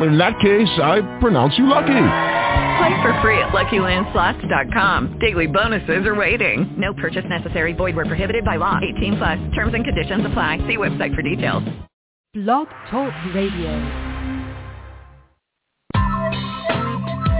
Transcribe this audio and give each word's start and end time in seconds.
In 0.00 0.18
that 0.18 0.40
case, 0.40 0.68
I 0.82 1.02
pronounce 1.20 1.56
you 1.56 1.66
lucky. 1.66 1.92
Play 2.78 3.02
for 3.02 3.18
free 3.22 3.38
at 3.38 3.50
LuckyLandSlots.com. 3.50 5.18
Daily 5.20 5.46
bonuses 5.46 6.04
are 6.06 6.14
waiting. 6.16 6.74
No 6.76 6.92
purchase 6.94 7.24
necessary. 7.28 7.72
Void 7.72 7.94
where 7.94 8.04
prohibited 8.04 8.44
by 8.44 8.56
law. 8.56 8.80
18 8.96 9.16
plus. 9.16 9.38
Terms 9.54 9.74
and 9.74 9.84
conditions 9.84 10.26
apply. 10.26 10.58
See 10.66 10.76
website 10.76 11.14
for 11.14 11.22
details. 11.22 11.62
Blog 12.34 12.66
Talk 12.90 13.14
Radio. 13.32 13.70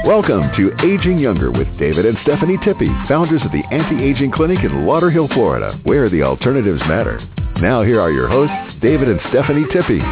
Welcome 0.07 0.43
to 0.57 0.71
Aging 0.85 1.19
Younger 1.19 1.51
with 1.51 1.67
David 1.79 2.07
and 2.07 2.17
Stephanie 2.23 2.59
Tippy, 2.63 2.91
founders 3.09 3.43
of 3.43 3.51
the 3.51 3.65
Anti-Aging 3.73 4.31
Clinic 4.31 4.63
in 4.63 4.71
Lauderhill, 4.85 5.33
Florida, 5.35 5.81
where 5.83 6.09
the 6.09 6.23
alternatives 6.23 6.81
matter. 6.83 7.21
Now 7.61 7.83
here 7.83 8.01
are 8.01 8.13
your 8.13 8.29
hosts, 8.29 8.55
David 8.81 9.09
and 9.09 9.19
Stephanie 9.31 9.67
Tippy. 9.73 10.03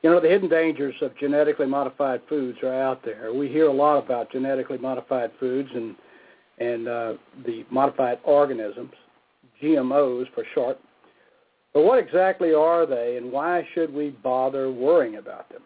You 0.05 0.11
know, 0.11 0.21
the 0.21 0.29
hidden 0.29 0.51
dangers 0.51 0.95
of 1.01 1.17
genetically 1.17 1.65
modified 1.65 2.21
foods 2.29 2.59
are 2.63 2.75
out 2.75 3.03
there. 3.07 3.33
We 3.33 3.49
hear 3.49 3.69
a 3.69 3.73
lot 3.73 3.97
about 3.97 4.31
genetically 4.31 4.77
modified 4.77 5.31
foods 5.41 5.71
and 5.75 5.97
and 6.59 6.87
uh, 6.87 7.15
the 7.47 7.65
modified 7.71 8.19
organisms, 8.23 8.93
GMOs 9.63 10.27
for 10.35 10.45
short. 10.55 10.79
But 11.73 11.85
what 11.85 11.99
exactly 11.99 12.53
are 12.53 12.85
they, 12.85 13.17
and 13.17 13.33
why 13.33 13.67
should 13.73 13.93
we 13.95 14.11
bother 14.11 14.71
worrying 14.71 15.17
about 15.17 15.49
them? 15.49 15.63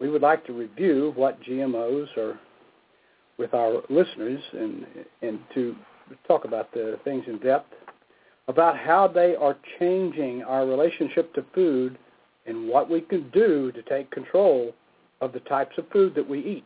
We 0.00 0.10
would 0.10 0.20
like 0.20 0.44
to 0.46 0.52
review 0.52 1.12
what 1.14 1.40
GMOs 1.44 2.08
are 2.16 2.40
with 3.38 3.54
our 3.54 3.82
listeners 3.88 4.42
and 4.52 4.84
and 5.22 5.38
to 5.54 5.76
talk 6.26 6.44
about 6.44 6.72
the 6.72 6.98
things 7.04 7.22
in 7.28 7.38
depth 7.38 7.72
about 8.48 8.76
how 8.76 9.06
they 9.06 9.36
are 9.36 9.56
changing 9.78 10.42
our 10.42 10.66
relationship 10.66 11.32
to 11.34 11.44
food 11.54 11.96
and 12.48 12.68
what 12.68 12.90
we 12.90 13.00
can 13.02 13.28
do 13.30 13.70
to 13.72 13.82
take 13.82 14.10
control 14.10 14.74
of 15.20 15.32
the 15.32 15.40
types 15.40 15.76
of 15.78 15.88
food 15.90 16.14
that 16.14 16.28
we 16.28 16.40
eat. 16.40 16.64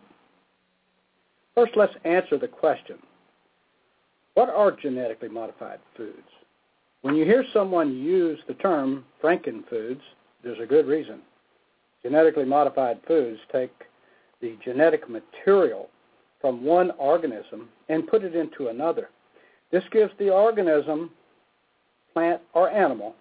First, 1.54 1.72
let's 1.76 1.94
answer 2.04 2.38
the 2.38 2.48
question, 2.48 2.96
what 4.34 4.48
are 4.48 4.70
genetically 4.70 5.28
modified 5.28 5.80
foods? 5.96 6.28
When 7.02 7.16
you 7.16 7.24
hear 7.24 7.44
someone 7.52 7.94
use 7.94 8.38
the 8.46 8.54
term 8.54 9.04
frankenfoods, 9.22 10.00
there's 10.42 10.60
a 10.60 10.66
good 10.66 10.86
reason. 10.86 11.20
Genetically 12.02 12.44
modified 12.44 13.00
foods 13.06 13.40
take 13.50 13.72
the 14.40 14.56
genetic 14.64 15.08
material 15.08 15.88
from 16.40 16.64
one 16.64 16.92
organism 16.92 17.68
and 17.88 18.06
put 18.06 18.24
it 18.24 18.34
into 18.34 18.68
another. 18.68 19.10
This 19.70 19.84
gives 19.90 20.12
the 20.18 20.30
organism, 20.30 21.10
plant 22.12 22.40
or 22.54 22.70
animal, 22.70 23.14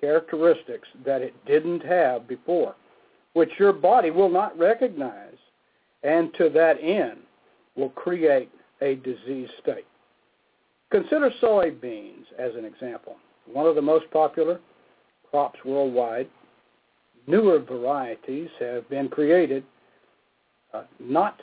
characteristics 0.00 0.88
that 1.04 1.22
it 1.22 1.34
didn't 1.46 1.84
have 1.84 2.28
before, 2.28 2.74
which 3.32 3.50
your 3.58 3.72
body 3.72 4.10
will 4.10 4.28
not 4.28 4.58
recognize, 4.58 5.36
and 6.02 6.32
to 6.34 6.48
that 6.50 6.76
end 6.82 7.18
will 7.76 7.90
create 7.90 8.50
a 8.80 8.96
disease 8.96 9.48
state. 9.62 9.86
Consider 10.90 11.30
soybeans 11.42 12.24
as 12.38 12.54
an 12.54 12.64
example. 12.64 13.16
One 13.52 13.66
of 13.66 13.74
the 13.74 13.82
most 13.82 14.10
popular 14.10 14.60
crops 15.30 15.58
worldwide. 15.64 16.28
Newer 17.26 17.58
varieties 17.58 18.48
have 18.58 18.88
been 18.88 19.08
created, 19.08 19.64
uh, 20.72 20.84
not 20.98 21.42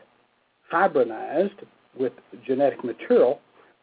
hybridized 0.71 1.63
with 1.97 2.13
genetic 2.45 2.83
material 2.83 3.39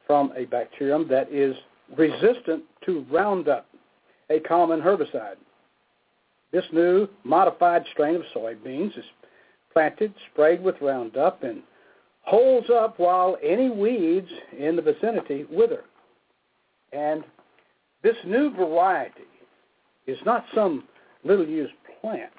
from 0.06 0.32
a 0.36 0.44
bacterium 0.46 1.06
that 1.08 1.30
is 1.30 1.54
resistant 1.96 2.64
to 2.84 3.06
Roundup, 3.10 3.66
a 4.30 4.40
common 4.40 4.80
herbicide. 4.80 5.36
This 6.52 6.64
new 6.72 7.08
modified 7.24 7.84
strain 7.92 8.16
of 8.16 8.22
soybeans 8.34 8.96
is 8.98 9.04
planted, 9.72 10.12
sprayed 10.32 10.62
with 10.62 10.80
Roundup, 10.80 11.42
and 11.42 11.62
holds 12.22 12.68
up 12.70 12.98
while 12.98 13.36
any 13.42 13.70
weeds 13.70 14.28
in 14.56 14.76
the 14.76 14.82
vicinity 14.82 15.44
wither. 15.50 15.84
And 16.92 17.24
this 18.02 18.16
new 18.26 18.50
variety 18.54 19.22
is 20.06 20.18
not 20.26 20.44
some 20.54 20.84
little 21.24 21.46
used 21.46 21.72
plant 22.00 22.32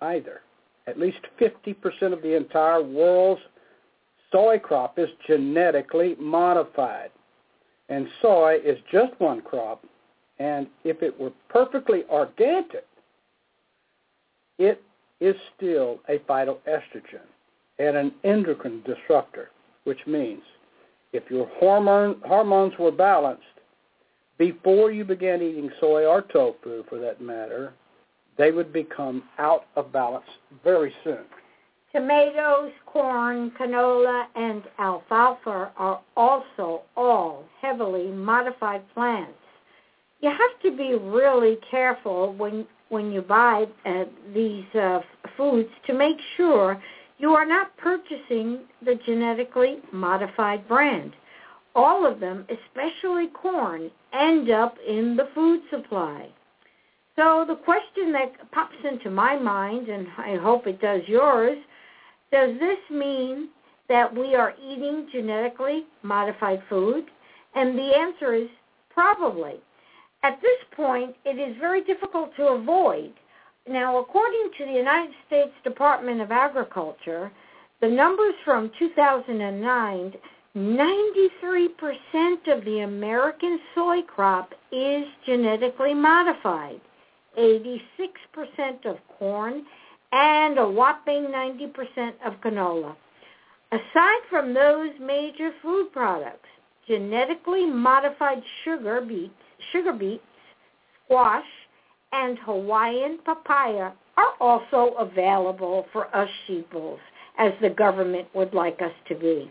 either. 0.00 0.40
At 0.86 0.98
least 0.98 1.20
50% 1.40 2.12
of 2.12 2.22
the 2.22 2.36
entire 2.36 2.82
world's 2.82 3.42
soy 4.32 4.58
crop 4.58 4.98
is 4.98 5.08
genetically 5.26 6.16
modified. 6.18 7.10
And 7.88 8.08
soy 8.20 8.58
is 8.64 8.78
just 8.90 9.12
one 9.18 9.42
crop, 9.42 9.84
and 10.42 10.66
if 10.82 11.02
it 11.02 11.18
were 11.20 11.30
perfectly 11.48 12.02
organic, 12.10 12.84
it 14.58 14.82
is 15.20 15.36
still 15.56 16.00
a 16.08 16.18
phytoestrogen 16.18 17.26
and 17.78 17.96
an 17.96 18.12
endocrine 18.24 18.82
disruptor, 18.84 19.50
which 19.84 20.00
means 20.04 20.42
if 21.12 21.22
your 21.30 21.46
hormone, 21.60 22.20
hormones 22.26 22.72
were 22.76 22.90
balanced 22.90 23.42
before 24.36 24.90
you 24.90 25.04
began 25.04 25.42
eating 25.42 25.70
soy 25.78 26.04
or 26.04 26.22
tofu, 26.22 26.82
for 26.88 26.98
that 26.98 27.20
matter, 27.20 27.72
they 28.36 28.50
would 28.50 28.72
become 28.72 29.22
out 29.38 29.66
of 29.76 29.92
balance 29.92 30.26
very 30.64 30.92
soon. 31.04 31.24
Tomatoes, 31.94 32.72
corn, 32.86 33.52
canola, 33.52 34.24
and 34.34 34.64
alfalfa 34.80 35.70
are 35.76 36.00
also 36.16 36.82
all 36.96 37.44
heavily 37.60 38.10
modified 38.10 38.82
plants. 38.94 39.38
You 40.22 40.30
have 40.30 40.62
to 40.62 40.76
be 40.76 40.94
really 40.94 41.58
careful 41.68 42.32
when 42.34 42.66
when 42.90 43.10
you 43.10 43.22
buy 43.22 43.64
uh, 43.86 44.04
these 44.34 44.66
uh, 44.74 45.00
foods 45.36 45.70
to 45.86 45.94
make 45.94 46.18
sure 46.36 46.80
you 47.18 47.30
are 47.30 47.46
not 47.46 47.76
purchasing 47.78 48.60
the 48.84 48.96
genetically 49.06 49.78
modified 49.92 50.68
brand. 50.68 51.14
All 51.74 52.06
of 52.06 52.20
them, 52.20 52.46
especially 52.50 53.28
corn, 53.28 53.90
end 54.12 54.50
up 54.50 54.76
in 54.86 55.16
the 55.16 55.28
food 55.34 55.60
supply. 55.70 56.28
So 57.16 57.44
the 57.48 57.56
question 57.56 58.12
that 58.12 58.50
pops 58.52 58.76
into 58.84 59.10
my 59.10 59.36
mind, 59.36 59.88
and 59.88 60.06
I 60.18 60.36
hope 60.36 60.66
it 60.66 60.80
does 60.80 61.00
yours, 61.06 61.58
does 62.30 62.58
this 62.60 62.78
mean 62.90 63.48
that 63.88 64.14
we 64.14 64.34
are 64.34 64.54
eating 64.62 65.08
genetically 65.10 65.84
modified 66.02 66.62
food? 66.68 67.04
And 67.54 67.76
the 67.76 67.96
answer 67.96 68.34
is 68.34 68.48
probably. 68.90 69.54
At 70.22 70.40
this 70.40 70.58
point, 70.76 71.16
it 71.24 71.38
is 71.38 71.56
very 71.58 71.82
difficult 71.82 72.34
to 72.36 72.48
avoid 72.48 73.12
now, 73.68 73.98
according 73.98 74.50
to 74.58 74.66
the 74.66 74.72
United 74.72 75.14
States 75.26 75.52
Department 75.62 76.20
of 76.20 76.32
Agriculture, 76.32 77.30
the 77.80 77.88
numbers 77.88 78.34
from 78.44 78.72
2009, 78.76 80.14
93% 80.56 82.48
of 82.48 82.64
the 82.64 82.80
American 82.80 83.60
soy 83.74 84.02
crop 84.02 84.52
is 84.72 85.06
genetically 85.24 85.94
modified, 85.94 86.80
86% 87.38 88.84
of 88.84 88.98
corn, 89.18 89.64
and 90.10 90.58
a 90.58 90.68
whopping 90.68 91.26
90% 91.26 92.14
of 92.26 92.40
canola. 92.40 92.96
Aside 93.70 94.22
from 94.28 94.52
those 94.52 94.90
major 95.00 95.52
food 95.62 95.92
products, 95.92 96.48
genetically 96.86 97.64
modified 97.64 98.42
sugar 98.64 99.00
beets, 99.00 99.32
sugar 99.70 99.92
beets, 99.92 100.22
squash, 101.04 101.44
and 102.12 102.38
Hawaiian 102.38 103.18
papaya 103.24 103.92
are 104.16 104.34
also 104.40 104.94
available 104.98 105.86
for 105.92 106.14
us 106.14 106.28
sheeples, 106.46 107.00
as 107.38 107.52
the 107.60 107.70
government 107.70 108.28
would 108.34 108.52
like 108.54 108.80
us 108.82 108.92
to 109.08 109.14
be. 109.14 109.50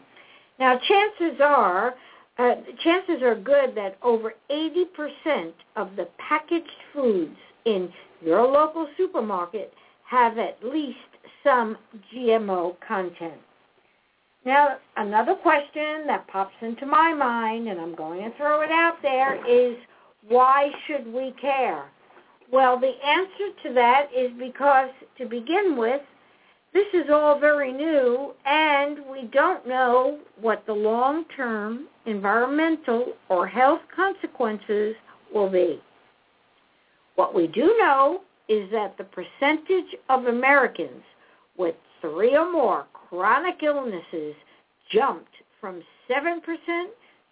Now, 0.59 0.79
chances 0.87 1.39
are, 1.41 1.95
uh, 2.37 2.55
chances 2.83 3.21
are 3.23 3.35
good 3.35 3.73
that 3.75 3.97
over 4.03 4.35
80% 4.49 5.53
of 5.75 5.95
the 5.95 6.07
packaged 6.17 6.69
foods 6.93 7.37
in 7.65 7.91
your 8.23 8.43
local 8.45 8.87
supermarket 8.97 9.73
have 10.07 10.37
at 10.37 10.57
least 10.63 10.97
some 11.43 11.77
GMO 12.13 12.75
content. 12.87 13.41
Now, 14.45 14.77
another 14.97 15.35
question 15.35 16.07
that 16.07 16.27
pops 16.27 16.53
into 16.61 16.85
my 16.85 17.13
mind, 17.13 17.67
and 17.67 17.79
I'm 17.79 17.95
going 17.95 18.29
to 18.29 18.37
throw 18.37 18.61
it 18.61 18.71
out 18.71 18.97
there, 19.01 19.35
is 19.47 19.77
why 20.27 20.69
should 20.85 21.12
we 21.12 21.33
care? 21.39 21.85
Well, 22.51 22.79
the 22.79 22.94
answer 23.06 23.50
to 23.63 23.73
that 23.73 24.07
is 24.15 24.31
because, 24.38 24.89
to 25.18 25.25
begin 25.25 25.77
with, 25.77 26.01
this 26.73 26.88
is 26.94 27.09
all 27.12 27.39
very 27.39 27.73
new, 27.73 28.33
and 28.45 29.00
we 29.09 29.23
don't 29.33 29.68
know 29.68 30.19
what 30.39 30.65
the 30.65 30.73
long-term 30.73 31.88
environmental 32.06 33.13
or 33.29 33.45
health 33.45 33.81
consequences 33.94 34.95
will 35.33 35.50
be. 35.50 35.81
What 37.15 37.33
we 37.35 37.47
do 37.47 37.75
know 37.79 38.21
is 38.47 38.69
that 38.71 38.97
the 38.97 39.06
percentage 39.06 39.95
of 40.09 40.25
Americans 40.25 41.03
with 41.57 41.75
three 42.00 42.35
or 42.35 42.51
more 42.51 42.85
chronic 42.94 43.63
illnesses 43.63 44.35
jumped 44.91 45.33
from 45.59 45.81
7% 46.09 46.39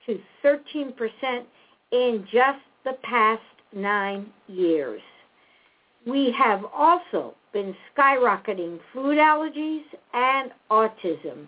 to 0.06 0.20
13% 0.44 1.44
in 1.92 2.26
just 2.32 2.60
the 2.84 2.98
past 3.04 3.42
nine 3.74 4.28
years. 4.48 5.02
We 6.06 6.34
have 6.38 6.64
also 6.74 7.36
been 7.54 7.76
skyrocketing 7.96 8.80
food 8.94 9.18
allergies 9.18 9.84
and 10.14 10.52
autism. 10.72 11.46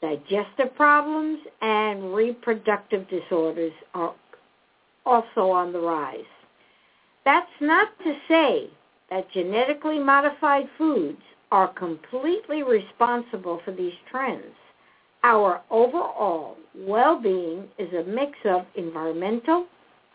Digestive 0.00 0.74
problems 0.76 1.38
and 1.62 2.14
reproductive 2.14 3.08
disorders 3.08 3.72
are 3.94 4.14
also 5.06 5.50
on 5.50 5.72
the 5.72 5.80
rise. 5.80 6.24
That's 7.24 7.46
not 7.60 7.88
to 8.04 8.14
say 8.28 8.68
that 9.10 9.30
genetically 9.32 9.98
modified 9.98 10.68
foods 10.76 11.20
are 11.50 11.68
completely 11.68 12.62
responsible 12.62 13.60
for 13.64 13.72
these 13.72 13.94
trends. 14.10 14.54
Our 15.22 15.62
overall 15.70 16.56
well-being 16.76 17.68
is 17.78 17.92
a 17.94 18.02
mix 18.02 18.32
of 18.44 18.66
environmental, 18.74 19.66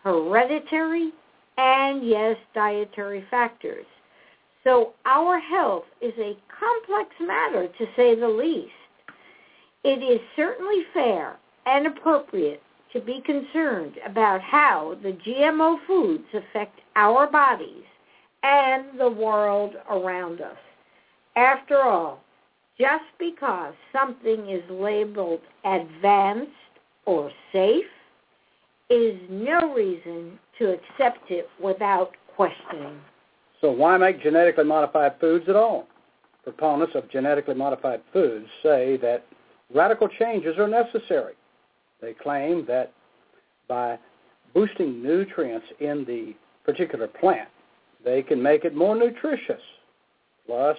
hereditary, 0.03 1.11
and 1.57 2.07
yes, 2.07 2.37
dietary 2.53 3.25
factors. 3.29 3.85
So 4.63 4.93
our 5.05 5.39
health 5.39 5.85
is 6.01 6.13
a 6.17 6.37
complex 6.59 7.09
matter 7.19 7.67
to 7.67 7.85
say 7.95 8.15
the 8.15 8.27
least. 8.27 8.71
It 9.83 10.03
is 10.03 10.19
certainly 10.35 10.83
fair 10.93 11.37
and 11.65 11.87
appropriate 11.87 12.61
to 12.93 12.99
be 12.99 13.21
concerned 13.25 13.95
about 14.05 14.41
how 14.41 14.97
the 15.03 15.13
GMO 15.25 15.77
foods 15.85 16.25
affect 16.33 16.79
our 16.95 17.27
bodies 17.27 17.83
and 18.43 18.99
the 18.99 19.09
world 19.09 19.75
around 19.89 20.41
us. 20.41 20.57
After 21.35 21.81
all, 21.81 22.21
just 22.79 23.05
because 23.19 23.73
something 23.93 24.49
is 24.49 24.63
labeled 24.69 25.41
advanced 25.65 26.51
or 27.05 27.31
safe 27.51 27.85
is 28.89 29.19
no 29.29 29.73
reason 29.73 30.39
to 30.57 30.73
accept 30.73 31.29
it 31.29 31.47
without 31.61 32.11
questioning. 32.35 32.99
So 33.61 33.71
why 33.71 33.97
make 33.97 34.21
genetically 34.21 34.63
modified 34.63 35.13
foods 35.19 35.45
at 35.47 35.55
all? 35.55 35.87
Proponents 36.43 36.95
of 36.95 37.09
genetically 37.11 37.55
modified 37.55 38.01
foods 38.11 38.47
say 38.63 38.97
that 39.01 39.25
radical 39.73 40.07
changes 40.07 40.57
are 40.57 40.67
necessary. 40.67 41.33
They 42.01 42.13
claim 42.13 42.65
that 42.67 42.93
by 43.67 43.99
boosting 44.53 45.03
nutrients 45.03 45.67
in 45.79 46.05
the 46.05 46.33
particular 46.65 47.07
plant, 47.07 47.49
they 48.03 48.23
can 48.23 48.41
make 48.41 48.63
it 48.63 48.75
more 48.75 48.95
nutritious. 48.95 49.61
Plus, 50.45 50.77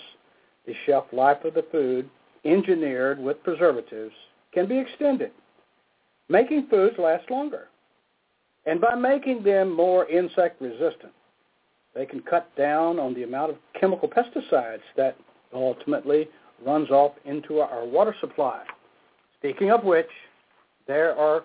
the 0.66 0.74
shelf 0.86 1.04
life 1.12 1.44
of 1.44 1.54
the 1.54 1.64
food, 1.70 2.08
engineered 2.44 3.18
with 3.18 3.42
preservatives, 3.44 4.14
can 4.52 4.66
be 4.66 4.78
extended, 4.78 5.30
making 6.28 6.66
foods 6.68 6.96
last 6.98 7.30
longer. 7.30 7.68
And 8.66 8.80
by 8.80 8.94
making 8.94 9.42
them 9.42 9.74
more 9.74 10.08
insect 10.08 10.60
resistant, 10.60 11.12
they 11.94 12.06
can 12.06 12.20
cut 12.20 12.54
down 12.56 12.98
on 12.98 13.14
the 13.14 13.22
amount 13.22 13.50
of 13.50 13.56
chemical 13.78 14.08
pesticides 14.08 14.82
that 14.96 15.16
ultimately 15.52 16.28
runs 16.64 16.90
off 16.90 17.12
into 17.24 17.60
our 17.60 17.84
water 17.84 18.14
supply. 18.20 18.62
Speaking 19.38 19.70
of 19.70 19.84
which, 19.84 20.08
there 20.86 21.16
are 21.16 21.42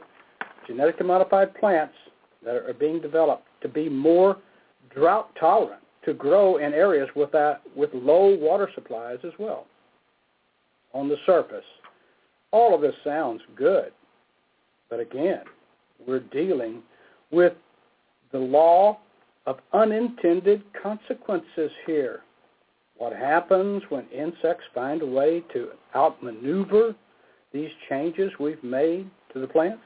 genetically 0.68 1.06
modified 1.06 1.56
plants 1.56 1.96
that 2.44 2.56
are 2.56 2.74
being 2.74 3.00
developed 3.00 3.48
to 3.62 3.70
be 3.70 3.90
more 3.90 4.38
drought 4.94 5.30
tolerant 5.40 5.82
to 6.04 6.14
grow 6.14 6.58
in 6.58 6.74
areas 6.74 7.10
with, 7.16 7.32
that, 7.32 7.62
with 7.76 7.90
low 7.94 8.36
water 8.36 8.70
supplies 8.76 9.18
as 9.24 9.34
well. 9.40 9.66
On 10.94 11.10
the 11.10 11.18
surface, 11.26 11.66
all 12.52 12.76
of 12.76 12.82
this 12.82 12.94
sounds 13.04 13.42
good. 13.56 13.92
But 14.90 15.00
again, 15.00 15.42
we're 16.08 16.20
dealing 16.20 16.84
with 17.36 17.54
the 18.32 18.40
law 18.40 18.98
of 19.46 19.58
unintended 19.74 20.64
consequences 20.82 21.70
here. 21.86 22.22
What 22.98 23.14
happens 23.14 23.84
when 23.90 24.06
insects 24.10 24.64
find 24.74 25.02
a 25.02 25.06
way 25.06 25.44
to 25.54 25.72
outmaneuver 25.94 26.96
these 27.52 27.70
changes 27.90 28.32
we've 28.40 28.64
made 28.64 29.10
to 29.34 29.40
the 29.40 29.48
plants? 29.48 29.84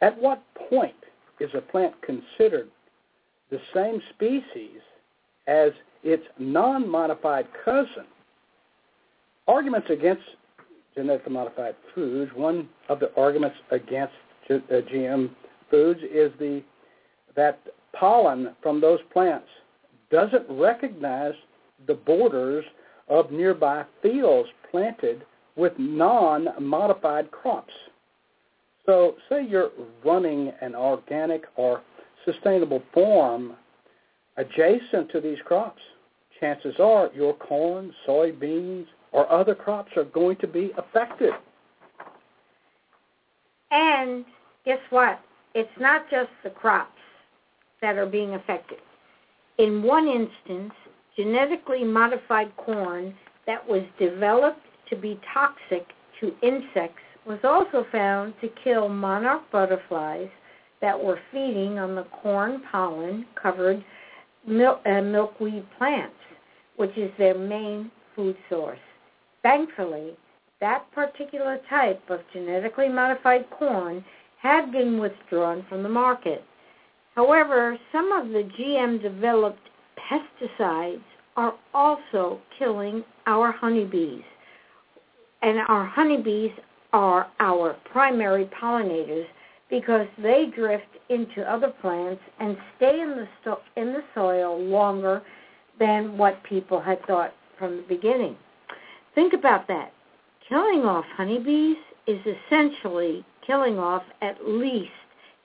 At 0.00 0.16
what 0.20 0.42
point 0.70 0.94
is 1.40 1.50
a 1.54 1.60
plant 1.60 1.94
considered 2.02 2.68
the 3.50 3.58
same 3.74 4.00
species 4.14 4.80
as 5.48 5.72
its 6.04 6.22
non-modified 6.38 7.46
cousin. 7.64 8.06
Arguments 9.48 9.88
against 9.90 10.22
genetically 10.94 11.32
modified 11.32 11.74
foods, 11.94 12.30
one 12.34 12.68
of 12.88 13.00
the 13.00 13.12
arguments 13.16 13.56
against 13.72 14.14
GM 14.48 15.26
uh, 15.26 15.51
foods 15.72 16.00
is 16.02 16.30
the 16.38 16.62
that 17.34 17.58
pollen 17.98 18.54
from 18.62 18.80
those 18.80 19.00
plants 19.12 19.48
doesn't 20.10 20.44
recognize 20.48 21.34
the 21.86 21.94
borders 21.94 22.64
of 23.08 23.32
nearby 23.32 23.84
fields 24.02 24.48
planted 24.70 25.24
with 25.56 25.72
non-modified 25.78 27.30
crops. 27.30 27.72
So 28.86 29.16
say 29.28 29.46
you're 29.46 29.70
running 30.04 30.52
an 30.60 30.74
organic 30.74 31.44
or 31.56 31.82
sustainable 32.24 32.82
farm 32.94 33.54
adjacent 34.36 35.10
to 35.12 35.20
these 35.20 35.38
crops, 35.44 35.80
chances 36.40 36.74
are 36.78 37.10
your 37.14 37.34
corn, 37.34 37.94
soybeans, 38.06 38.86
or 39.12 39.30
other 39.30 39.54
crops 39.54 39.92
are 39.96 40.04
going 40.04 40.36
to 40.36 40.46
be 40.46 40.72
affected. 40.76 41.32
And 43.70 44.24
guess 44.64 44.80
what? 44.90 45.20
It's 45.54 45.80
not 45.80 46.10
just 46.10 46.30
the 46.44 46.50
crops 46.50 47.00
that 47.80 47.96
are 47.96 48.06
being 48.06 48.34
affected. 48.34 48.78
In 49.58 49.82
one 49.82 50.08
instance, 50.08 50.72
genetically 51.16 51.84
modified 51.84 52.56
corn 52.56 53.14
that 53.46 53.66
was 53.66 53.82
developed 53.98 54.64
to 54.88 54.96
be 54.96 55.20
toxic 55.32 55.86
to 56.20 56.32
insects 56.42 57.02
was 57.26 57.38
also 57.44 57.86
found 57.92 58.34
to 58.40 58.48
kill 58.64 58.88
monarch 58.88 59.42
butterflies 59.50 60.28
that 60.80 60.98
were 61.02 61.20
feeding 61.30 61.78
on 61.78 61.94
the 61.94 62.04
corn 62.22 62.62
pollen 62.70 63.26
covered 63.40 63.84
milk, 64.46 64.80
uh, 64.86 65.00
milkweed 65.00 65.64
plants, 65.78 66.16
which 66.76 66.96
is 66.96 67.10
their 67.18 67.38
main 67.38 67.90
food 68.16 68.36
source. 68.48 68.78
Thankfully, 69.42 70.16
that 70.60 70.90
particular 70.92 71.58
type 71.68 72.02
of 72.08 72.20
genetically 72.32 72.88
modified 72.88 73.48
corn 73.50 74.04
had 74.42 74.72
been 74.72 74.98
withdrawn 74.98 75.64
from 75.68 75.84
the 75.84 75.88
market. 75.88 76.44
However, 77.14 77.78
some 77.92 78.10
of 78.10 78.28
the 78.28 78.48
GM-developed 78.58 79.68
pesticides 80.10 81.02
are 81.36 81.54
also 81.72 82.40
killing 82.58 83.04
our 83.26 83.52
honeybees. 83.52 84.22
And 85.42 85.58
our 85.68 85.84
honeybees 85.86 86.50
are 86.92 87.28
our 87.38 87.76
primary 87.90 88.46
pollinators 88.60 89.26
because 89.70 90.06
they 90.18 90.46
drift 90.54 90.84
into 91.08 91.42
other 91.50 91.72
plants 91.80 92.20
and 92.40 92.56
stay 92.76 93.00
in 93.00 93.10
the 93.10 93.28
sto- 93.40 93.62
in 93.76 93.92
the 93.92 94.02
soil 94.14 94.58
longer 94.58 95.22
than 95.78 96.18
what 96.18 96.42
people 96.42 96.80
had 96.80 97.04
thought 97.06 97.32
from 97.58 97.76
the 97.76 97.82
beginning. 97.82 98.36
Think 99.14 99.32
about 99.32 99.68
that. 99.68 99.92
Killing 100.48 100.84
off 100.84 101.04
honeybees 101.16 101.78
is 102.06 102.20
essentially 102.26 103.24
killing 103.46 103.78
off 103.78 104.02
at 104.20 104.36
least 104.46 104.90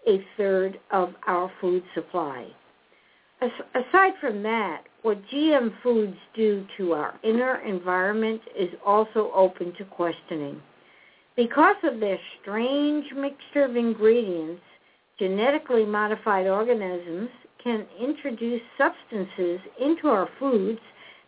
a 0.08 0.24
third 0.38 0.80
of 0.92 1.14
our 1.28 1.52
food 1.60 1.84
supply. 1.94 2.48
As- 3.42 3.52
aside 3.76 4.14
from 4.20 4.42
that, 4.44 4.84
what 5.04 5.22
GM 5.28 5.72
foods 5.84 6.18
do 6.34 6.66
to 6.78 6.94
our 6.94 7.20
inner 7.24 7.58
environment 7.62 8.42
is 8.58 8.70
also 8.86 9.32
open 9.34 9.74
to 9.74 9.86
questioning. 9.86 10.62
Because 11.36 11.76
of 11.84 12.00
their 12.00 12.20
strange 12.42 13.06
mixture 13.14 13.64
of 13.64 13.76
ingredients, 13.76 14.62
genetically 15.20 15.86
modified 15.86 16.48
organisms 16.48 17.30
can 17.64 17.86
introduce 18.00 18.62
substances 18.78 19.60
into 19.80 20.08
our 20.08 20.28
foods 20.40 20.80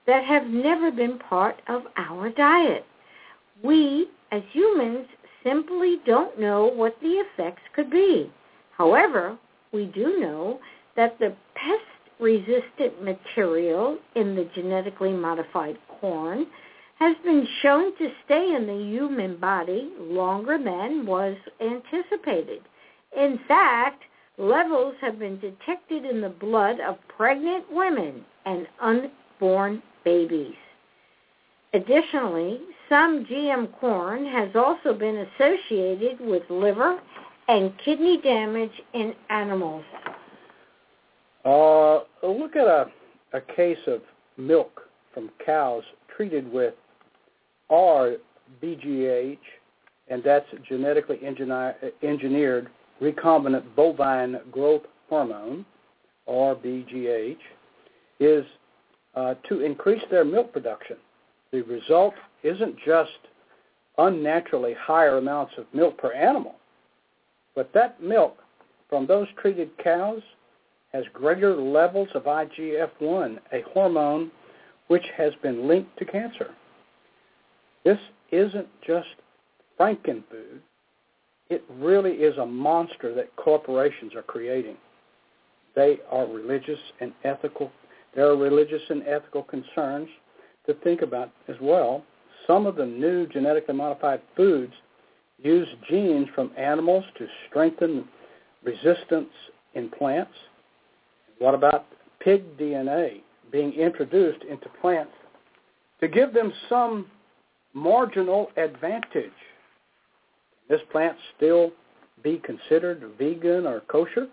that 0.08 0.24
have 0.24 0.48
never 0.48 0.92
been 0.92 1.20
part 1.20 1.62
of 1.68 1.84
our 1.96 2.30
diet. 2.30 2.86
We, 3.64 4.08
as 4.32 4.42
humans, 4.52 5.06
simply 5.44 5.98
don't 6.06 6.40
know 6.40 6.66
what 6.66 6.96
the 7.02 7.24
effects 7.24 7.62
could 7.76 7.90
be. 7.90 8.32
However, 8.78 9.38
we 9.72 9.86
do 9.86 10.20
know 10.20 10.60
that 10.96 11.20
the 11.20 11.36
pest-resistant 11.56 13.04
material 13.04 13.98
in 14.16 14.36
the 14.36 14.50
genetically 14.56 15.14
modified 15.14 15.78
corn 16.00 16.48
has 17.00 17.16
been 17.24 17.48
shown 17.62 17.96
to 17.98 18.10
stay 18.26 18.54
in 18.56 18.68
the 18.68 18.84
human 18.92 19.38
body 19.38 19.92
longer 20.00 20.58
than 20.58 21.06
was 21.06 21.38
anticipated. 21.62 22.62
In 23.16 23.40
fact, 23.48 24.04
levels 24.38 24.96
have 25.02 25.18
been 25.18 25.40
detected 25.40 26.06
in 26.06 26.20
the 26.22 26.30
blood 26.30 26.80
of 26.82 26.98
pregnant 27.08 27.66
women 27.72 28.26
and 28.46 28.68
unborn 28.82 29.82
babies. 30.04 30.56
Additionally, 31.74 32.60
some 32.90 33.26
GM 33.26 33.72
corn 33.80 34.26
has 34.26 34.50
also 34.56 34.94
been 34.98 35.28
associated 35.38 36.20
with 36.20 36.44
liver 36.50 37.00
and 37.48 37.72
kidney 37.86 38.20
damage 38.22 38.72
in 38.94 39.14
animals. 39.30 39.84
Uh, 41.46 42.00
look 42.24 42.56
at 42.56 42.68
a, 42.68 42.88
a 43.34 43.42
case 43.42 43.78
of 43.88 44.02
milk 44.38 44.82
from 45.14 45.30
cows 45.46 45.84
treated 46.16 46.52
with 46.52 46.74
RBGH, 47.72 49.38
and 50.10 50.24
that's 50.24 50.48
genetically 50.68 51.20
engineered 52.04 52.70
recombinant 53.02 53.64
bovine 53.76 54.40
growth 54.52 54.84
hormone, 55.10 55.66
RBGH, 56.28 57.38
is 58.20 58.46
uh, 59.16 59.36
to 59.48 59.62
increase 59.62 60.04
their 60.12 60.26
milk 60.26 60.52
production. 60.52 60.98
The 61.52 61.62
result 61.62 62.14
isn't 62.44 62.78
just 62.86 63.18
unnaturally 63.98 64.74
higher 64.74 65.18
amounts 65.18 65.54
of 65.58 65.66
milk 65.74 65.98
per 65.98 66.14
animal, 66.14 66.56
but 67.56 67.74
that 67.74 68.02
milk 68.02 68.38
from 68.90 69.06
those 69.06 69.28
treated 69.38 69.70
cows 69.78 70.22
has 70.94 71.04
greater 71.14 71.56
levels 71.56 72.10
of 72.16 72.24
IGF-1, 72.24 73.40
a 73.54 73.62
hormone 73.74 74.32
which 74.88 75.06
has 75.16 75.34
been 75.44 75.68
linked 75.68 75.98
to 75.98 76.06
cancer. 76.06 76.52
This 77.84 78.00
isn't 78.32 78.68
just 78.86 79.08
frankenfood. 79.80 80.62
It 81.50 81.64
really 81.70 82.14
is 82.14 82.38
a 82.38 82.46
monster 82.46 83.14
that 83.16 83.36
corporations 83.36 84.16
are 84.16 84.24
creating. 84.24 84.78
They 85.76 86.00
are 86.12 86.26
religious 86.26 86.80
and 87.00 87.14
ethical. 87.24 87.72
There 88.16 88.28
are 88.28 88.36
religious 88.36 88.82
and 88.90 89.04
ethical 89.08 89.44
concerns 89.44 90.10
to 90.70 90.80
think 90.82 91.02
about 91.02 91.32
as 91.48 91.56
well. 91.62 92.04
Some 92.48 92.66
of 92.66 92.76
the 92.76 92.86
new 92.86 93.28
genetically 93.28 93.76
modified 93.76 94.22
foods 94.36 94.74
use 95.42 95.68
genes 95.90 96.28
from 96.36 96.52
animals 96.58 97.04
to 97.18 97.28
strengthen 97.48 98.06
resistance 98.64 99.30
in 99.74 99.90
plants. 99.90 100.32
What 101.40 101.56
about 101.56 101.86
pig 102.20 102.58
DNA 102.58 103.22
being 103.52 103.74
introduced 103.74 104.44
into 104.44 104.70
plants 104.82 105.12
to 106.02 106.08
give 106.08 106.34
them 106.34 106.54
some 106.68 107.08
marginal 107.74 108.52
advantage. 108.58 109.32
This 110.70 110.82
plant 110.92 111.18
still 111.36 111.72
be 112.24 112.42
considered 112.44 113.04
vegan 113.18 113.66
or 113.66 113.82
kosher? 113.82 114.28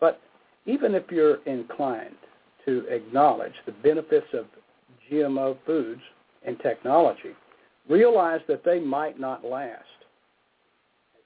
But 0.00 0.20
even 0.66 0.94
if 0.94 1.04
you're 1.10 1.42
inclined 1.44 2.16
to 2.64 2.84
acknowledge 2.88 3.54
the 3.64 3.72
benefits 3.72 4.26
of 4.34 4.46
GMO 5.10 5.56
foods 5.66 6.00
and 6.46 6.58
technology, 6.60 7.34
realize 7.88 8.40
that 8.48 8.64
they 8.64 8.80
might 8.80 9.18
not 9.18 9.44
last. 9.44 9.84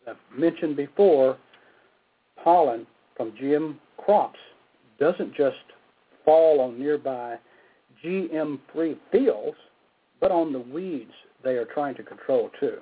As 0.06 0.16
I've 0.16 0.38
mentioned 0.38 0.76
before, 0.76 1.36
pollen 2.42 2.86
from 3.16 3.32
GM 3.32 3.76
crops 3.98 4.38
doesn't 4.98 5.34
just 5.34 5.56
fall 6.24 6.60
on 6.60 6.78
nearby 6.78 7.36
GM-free 8.04 8.96
fields, 9.12 9.56
but 10.20 10.30
on 10.30 10.52
the 10.52 10.60
weeds 10.60 11.12
they 11.42 11.52
are 11.52 11.66
trying 11.66 11.94
to 11.96 12.02
control 12.02 12.50
too. 12.58 12.78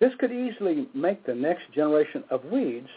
This 0.00 0.12
could 0.18 0.32
easily 0.32 0.88
make 0.94 1.24
the 1.26 1.34
next 1.34 1.72
generation 1.74 2.24
of 2.30 2.44
weeds 2.44 2.88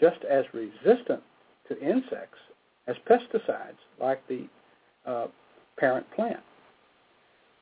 just 0.00 0.24
as 0.28 0.44
resistant 0.52 1.22
to 1.68 1.80
insects 1.80 2.38
as 2.86 2.96
pesticides 3.08 3.78
like 4.00 4.26
the 4.28 4.46
uh, 5.06 5.26
parent 5.78 6.06
plant. 6.14 6.40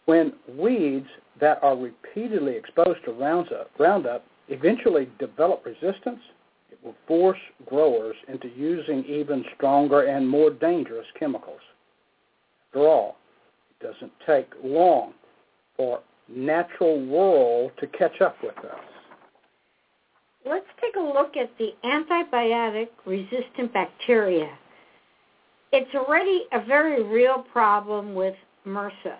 When 0.06 0.35
weeds 0.49 1.09
that 1.40 1.62
are 1.62 1.76
repeatedly 1.76 2.56
exposed 2.56 3.04
to 3.04 3.12
Roundup, 3.12 3.71
Roundup 3.78 4.25
eventually 4.49 5.09
develop 5.18 5.64
resistance, 5.64 6.21
it 6.71 6.78
will 6.85 6.94
force 7.06 7.38
growers 7.66 8.16
into 8.28 8.49
using 8.49 9.04
even 9.06 9.44
stronger 9.56 10.02
and 10.02 10.28
more 10.28 10.50
dangerous 10.50 11.06
chemicals. 11.18 11.61
After 12.68 12.87
all, 12.87 13.16
it 13.71 13.85
doesn't 13.87 14.12
take 14.26 14.49
long 14.62 15.14
for 15.76 16.00
natural 16.28 17.04
world 17.06 17.73
to 17.78 17.87
catch 17.87 18.21
up 18.21 18.37
with 18.42 18.56
us. 18.59 18.80
Let's 20.47 20.66
take 20.80 20.97
a 20.97 21.00
look 21.00 21.37
at 21.37 21.50
the 21.59 21.75
antibiotic 21.85 22.88
resistant 23.06 23.73
bacteria. 23.73 24.50
It's 25.76 25.93
already 25.97 26.45
a 26.52 26.64
very 26.64 27.02
real 27.02 27.45
problem 27.52 28.14
with 28.14 28.37
MRSA, 28.64 29.16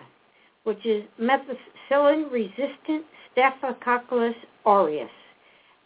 which 0.63 0.85
is 0.85 1.03
methicillin 1.19 2.31
resistant 2.31 3.05
Staphylococcus 3.33 4.35
aureus, 4.65 5.09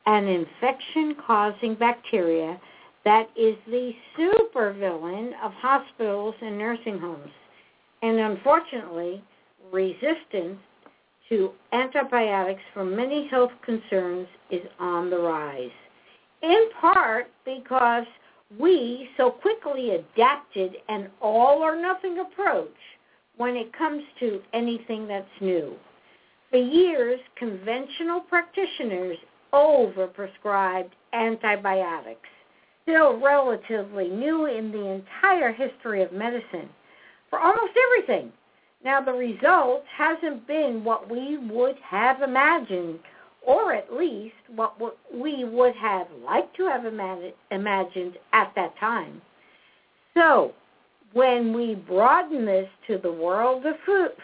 an 0.05 0.27
infection 0.27 1.15
causing 1.25 1.73
bacteria 1.73 2.61
that 3.03 3.29
is 3.35 3.55
the 3.65 3.93
supervillain 4.15 5.31
of 5.43 5.51
hospitals 5.53 6.35
and 6.39 6.59
nursing 6.59 6.99
homes 6.99 7.31
and 8.01 8.19
unfortunately, 8.19 9.23
resistance 9.71 10.59
to 11.29 11.51
antibiotics 11.73 12.61
for 12.73 12.85
many 12.85 13.27
health 13.27 13.51
concerns 13.65 14.27
is 14.51 14.61
on 14.79 15.09
the 15.09 15.17
rise, 15.17 15.71
in 16.41 16.69
part 16.79 17.27
because 17.43 18.05
we 18.57 19.09
so 19.17 19.29
quickly 19.29 19.91
adapted 19.91 20.77
an 20.87 21.09
all 21.21 21.59
or 21.59 21.79
nothing 21.79 22.19
approach 22.19 22.75
when 23.37 23.55
it 23.55 23.71
comes 23.73 24.03
to 24.19 24.41
anything 24.53 25.07
that's 25.07 25.29
new. 25.39 25.75
For 26.49 26.57
years, 26.57 27.19
conventional 27.35 28.21
practitioners 28.21 29.17
overprescribed 29.53 30.91
antibiotics, 31.13 32.29
still 32.83 33.19
relatively 33.19 34.09
new 34.09 34.45
in 34.47 34.71
the 34.71 34.85
entire 34.87 35.51
history 35.51 36.01
of 36.01 36.11
medicine 36.11 36.69
for 37.29 37.39
almost 37.39 37.73
everything. 37.87 38.31
Now, 38.83 39.01
the 39.01 39.13
result 39.13 39.83
hasn't 39.95 40.47
been 40.47 40.83
what 40.83 41.09
we 41.09 41.37
would 41.37 41.75
have 41.83 42.21
imagined, 42.21 42.99
or 43.49 43.73
at 43.73 43.91
least 43.91 44.35
what 44.55 44.75
we 45.11 45.43
would 45.43 45.75
have 45.75 46.05
liked 46.23 46.55
to 46.55 46.67
have 46.67 46.85
imagined 46.85 48.13
at 48.31 48.53
that 48.55 48.77
time. 48.79 49.19
So, 50.13 50.53
when 51.13 51.51
we 51.51 51.73
broaden 51.73 52.45
this 52.45 52.69
to 52.85 52.99
the 52.99 53.11
world 53.11 53.65
of 53.65 53.73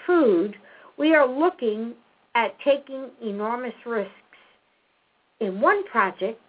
food, 0.05 0.55
we 0.97 1.15
are 1.15 1.27
looking 1.27 1.95
at 2.35 2.55
taking 2.63 3.09
enormous 3.23 3.73
risks. 3.83 4.11
In 5.39 5.59
one 5.59 5.83
project, 5.87 6.39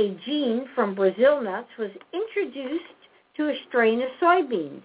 a 0.00 0.16
gene 0.26 0.66
from 0.74 0.96
Brazil 0.96 1.40
nuts 1.40 1.68
was 1.78 1.90
introduced 2.12 2.82
to 3.36 3.50
a 3.50 3.60
strain 3.68 4.02
of 4.02 4.08
soybeans. 4.20 4.82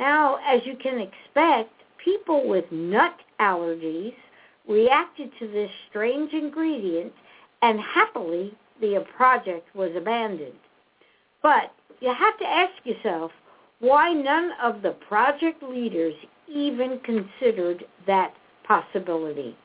Now, 0.00 0.38
as 0.46 0.62
you 0.64 0.76
can 0.82 0.98
expect, 0.98 1.72
people 2.02 2.48
with 2.48 2.64
nut 2.72 3.16
allergies 3.38 4.14
reacted 4.68 5.30
to 5.38 5.48
this 5.48 5.70
strange 5.88 6.32
ingredient 6.32 7.12
and 7.62 7.78
happily 7.80 8.54
the 8.80 9.04
project 9.16 9.74
was 9.74 9.90
abandoned. 9.96 10.58
But 11.42 11.72
you 12.00 12.12
have 12.12 12.38
to 12.38 12.46
ask 12.46 12.72
yourself 12.84 13.30
why 13.80 14.12
none 14.12 14.52
of 14.62 14.82
the 14.82 14.92
project 15.08 15.62
leaders 15.62 16.14
even 16.48 17.00
considered 17.00 17.84
that 18.06 18.34
possibility. 18.66 19.56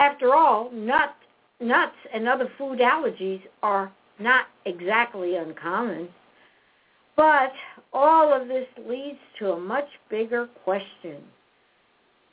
After 0.00 0.34
all, 0.34 0.70
nut, 0.72 1.14
nuts 1.60 1.96
and 2.12 2.28
other 2.28 2.50
food 2.56 2.78
allergies 2.78 3.42
are 3.62 3.92
not 4.18 4.46
exactly 4.64 5.36
uncommon. 5.36 6.08
But 7.16 7.52
all 7.92 8.32
of 8.32 8.48
this 8.48 8.66
leads 8.88 9.18
to 9.38 9.52
a 9.52 9.60
much 9.60 9.88
bigger 10.08 10.48
question. 10.64 11.22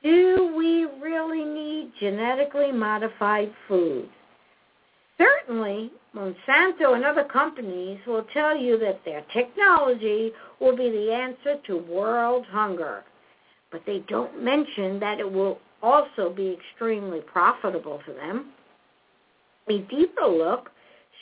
Do 0.06 0.54
we 0.56 0.86
really 1.02 1.44
need 1.44 1.92
genetically 2.00 2.72
modified 2.72 3.52
food? 3.68 4.08
Certainly, 5.18 5.92
Monsanto 6.16 6.94
and 6.94 7.04
other 7.04 7.24
companies 7.24 7.98
will 8.06 8.24
tell 8.32 8.56
you 8.56 8.78
that 8.78 9.04
their 9.04 9.24
technology 9.34 10.32
will 10.60 10.78
be 10.78 10.92
the 10.92 11.12
answer 11.12 11.60
to 11.66 11.78
world 11.92 12.46
hunger. 12.52 13.04
But 13.72 13.82
they 13.88 14.04
don't 14.08 14.44
mention 14.44 15.00
that 15.00 15.20
it 15.20 15.32
will 15.32 15.58
also 15.82 16.30
be 16.30 16.56
extremely 16.56 17.22
profitable 17.22 18.00
for 18.06 18.14
them. 18.14 18.52
A 19.70 19.80
deeper 19.80 20.28
look 20.28 20.70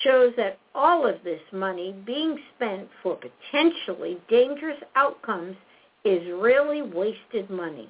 shows 0.02 0.34
that 0.36 0.60
all 0.76 1.08
of 1.08 1.24
this 1.24 1.42
money 1.54 1.96
being 2.06 2.38
spent 2.58 2.90
for 3.02 3.16
potentially 3.16 4.18
dangerous 4.28 4.82
outcomes 4.98 5.56
is 6.04 6.22
really 6.34 6.82
wasted 6.82 7.50
money. 7.50 7.88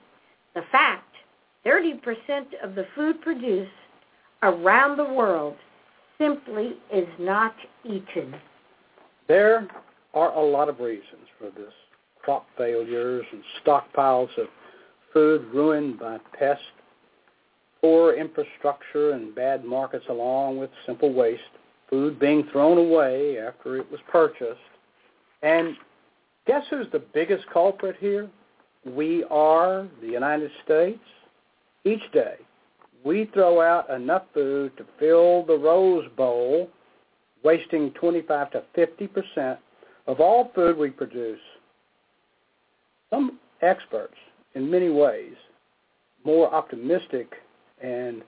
The 0.55 0.63
fact, 0.71 1.15
30% 1.65 2.01
of 2.63 2.75
the 2.75 2.85
food 2.95 3.21
produced 3.21 3.71
around 4.41 4.97
the 4.97 5.13
world 5.13 5.55
simply 6.17 6.73
is 6.93 7.07
not 7.19 7.55
eaten. 7.83 8.35
There 9.27 9.67
are 10.13 10.31
a 10.33 10.41
lot 10.41 10.69
of 10.69 10.79
reasons 10.79 11.27
for 11.39 11.49
this. 11.49 11.73
Crop 12.21 12.45
failures 12.57 13.25
and 13.31 13.43
stockpiles 13.65 14.37
of 14.37 14.47
food 15.11 15.45
ruined 15.53 15.99
by 15.99 16.19
pests, 16.37 16.63
poor 17.81 18.13
infrastructure 18.13 19.11
and 19.11 19.35
bad 19.35 19.65
markets 19.65 20.05
along 20.09 20.57
with 20.57 20.69
simple 20.85 21.13
waste, 21.13 21.41
food 21.89 22.19
being 22.19 22.47
thrown 22.51 22.77
away 22.77 23.37
after 23.39 23.77
it 23.77 23.89
was 23.91 23.99
purchased. 24.09 24.59
And 25.41 25.75
guess 26.47 26.63
who's 26.69 26.87
the 26.91 27.03
biggest 27.13 27.45
culprit 27.51 27.97
here? 27.99 28.29
We 28.85 29.23
are 29.29 29.87
the 30.01 30.07
United 30.07 30.51
States. 30.63 30.99
Each 31.85 32.11
day, 32.11 32.35
we 33.03 33.29
throw 33.33 33.61
out 33.61 33.89
enough 33.89 34.23
food 34.33 34.75
to 34.77 34.85
fill 34.99 35.45
the 35.45 35.57
Rose 35.57 36.07
Bowl, 36.15 36.69
wasting 37.43 37.91
25 37.91 38.51
to 38.51 38.63
50 38.75 39.07
percent 39.07 39.59
of 40.07 40.19
all 40.19 40.51
food 40.53 40.77
we 40.77 40.89
produce. 40.89 41.39
Some 43.09 43.39
experts, 43.61 44.15
in 44.55 44.69
many 44.69 44.89
ways, 44.89 45.35
more 46.25 46.53
optimistic 46.53 47.33
and 47.81 48.23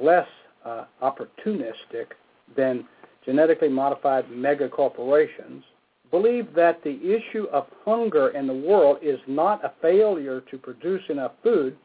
less 0.00 0.28
uh, 0.64 0.84
opportunistic 1.02 2.12
than 2.56 2.86
genetically 3.24 3.68
modified 3.68 4.30
mega 4.30 4.68
corporations, 4.68 5.64
believe 6.10 6.54
that 6.54 6.82
the 6.82 6.98
issue 7.02 7.46
of 7.52 7.66
hunger 7.84 8.28
in 8.30 8.46
the 8.46 8.54
world 8.54 8.98
is 9.02 9.18
not 9.26 9.64
a 9.64 9.72
failure 9.82 10.42
to 10.50 10.58
produce 10.58 11.02
enough 11.08 11.32
food. 11.42 11.76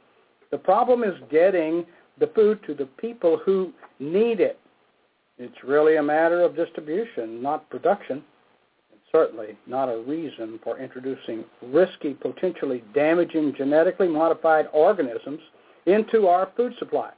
The 0.52 0.58
problem 0.58 1.04
is 1.04 1.14
getting 1.32 1.86
the 2.20 2.28
food 2.28 2.60
to 2.68 2.74
the 2.74 2.86
people 2.86 3.40
who 3.44 3.74
need 4.00 4.40
it. 4.40 4.60
It's 5.38 5.64
really 5.64 5.98
a 5.98 6.04
matter 6.04 6.42
of 6.42 6.56
distribution, 6.56 7.42
not 7.42 7.70
production. 7.70 8.24
Certainly 9.12 9.58
not 9.68 9.90
a 9.90 10.00
reason 10.00 10.60
for 10.64 10.80
introducing 10.80 11.44
risky, 11.62 12.14
potentially 12.14 12.84
damaging 12.94 13.54
genetically 13.56 14.08
modified 14.08 14.68
organisms 14.74 15.40
into 15.86 16.28
our 16.28 16.52
food 16.56 16.74
supply. 16.80 17.12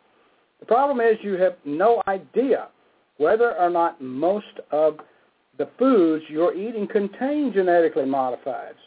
The 0.59 0.65
problem 0.65 0.99
is 0.99 1.17
you 1.21 1.33
have 1.33 1.55
no 1.63 2.01
idea 2.07 2.67
whether 3.17 3.55
or 3.55 3.69
not 3.69 4.01
most 4.01 4.59
of 4.71 4.97
the 5.57 5.69
foods 5.79 6.25
you're 6.27 6.53
eating 6.55 6.87
contain 6.87 7.53
genetically 7.53 8.03
modifieds. 8.03 8.81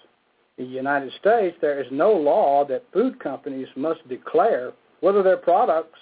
In 0.59 0.65
the 0.65 0.71
United 0.71 1.13
States, 1.21 1.57
there 1.61 1.81
is 1.81 1.87
no 1.91 2.13
law 2.13 2.65
that 2.67 2.85
food 2.93 3.21
companies 3.21 3.69
must 3.77 4.07
declare 4.09 4.73
whether 5.01 5.23
their 5.23 5.37
products 5.37 5.99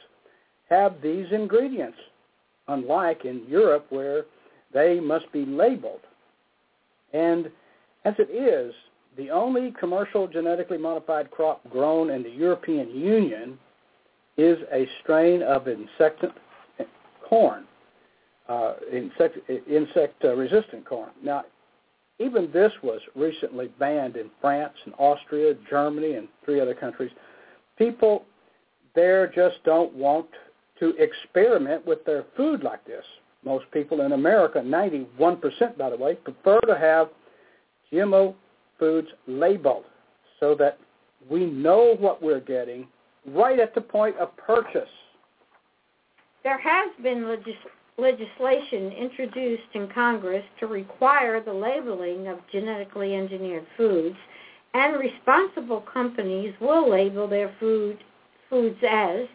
have 0.70 1.00
these 1.02 1.26
ingredients, 1.30 1.98
unlike 2.68 3.24
in 3.24 3.42
Europe 3.48 3.86
where 3.90 4.24
they 4.72 4.98
must 4.98 5.30
be 5.32 5.44
labeled. 5.44 6.00
And 7.12 7.50
as 8.04 8.14
it 8.18 8.30
is, 8.30 8.74
the 9.16 9.30
only 9.30 9.72
commercial 9.78 10.26
genetically 10.26 10.78
modified 10.78 11.30
crop 11.30 11.68
grown 11.70 12.10
in 12.10 12.22
the 12.22 12.30
European 12.30 12.90
Union 12.90 13.58
is 14.36 14.58
a 14.72 14.88
strain 15.02 15.42
of 15.42 15.68
insect 15.68 16.24
corn, 17.22 17.64
uh, 18.48 18.74
insect, 18.92 20.24
uh, 20.24 20.34
resistant 20.34 20.84
corn. 20.84 21.10
Now, 21.22 21.44
even 22.18 22.50
this 22.52 22.72
was 22.82 23.00
recently 23.14 23.68
banned 23.78 24.16
in 24.16 24.30
France 24.40 24.74
and 24.84 24.94
Austria, 24.98 25.54
Germany, 25.68 26.14
and 26.14 26.28
three 26.44 26.60
other 26.60 26.74
countries. 26.74 27.10
People 27.76 28.24
there 28.94 29.26
just 29.28 29.62
don't 29.64 29.92
want 29.92 30.26
to 30.80 30.94
experiment 30.96 31.86
with 31.86 32.04
their 32.04 32.24
food 32.36 32.62
like 32.62 32.84
this. 32.86 33.04
Most 33.44 33.66
people 33.70 34.00
in 34.00 34.12
America, 34.12 34.58
91% 34.58 35.78
by 35.78 35.90
the 35.90 35.96
way, 35.96 36.14
prefer 36.14 36.58
to 36.60 36.76
have 36.76 37.08
GMO 37.92 38.34
foods 38.78 39.08
labeled 39.26 39.84
so 40.40 40.54
that 40.58 40.78
we 41.30 41.46
know 41.46 41.96
what 41.98 42.22
we're 42.22 42.40
getting 42.40 42.86
right 43.26 43.58
at 43.58 43.74
the 43.74 43.80
point 43.80 44.16
of 44.16 44.36
purchase. 44.36 44.88
There 46.42 46.58
has 46.58 46.90
been 47.02 47.28
legis- 47.28 47.54
legislation 47.98 48.92
introduced 48.92 49.68
in 49.74 49.88
Congress 49.88 50.44
to 50.60 50.66
require 50.66 51.40
the 51.40 51.52
labeling 51.52 52.28
of 52.28 52.38
genetically 52.52 53.14
engineered 53.14 53.66
foods, 53.76 54.16
and 54.74 54.98
responsible 54.98 55.80
companies 55.92 56.54
will 56.60 56.90
label 56.90 57.26
their 57.26 57.54
food 57.58 57.98
foods 58.50 58.78
as 58.88 59.26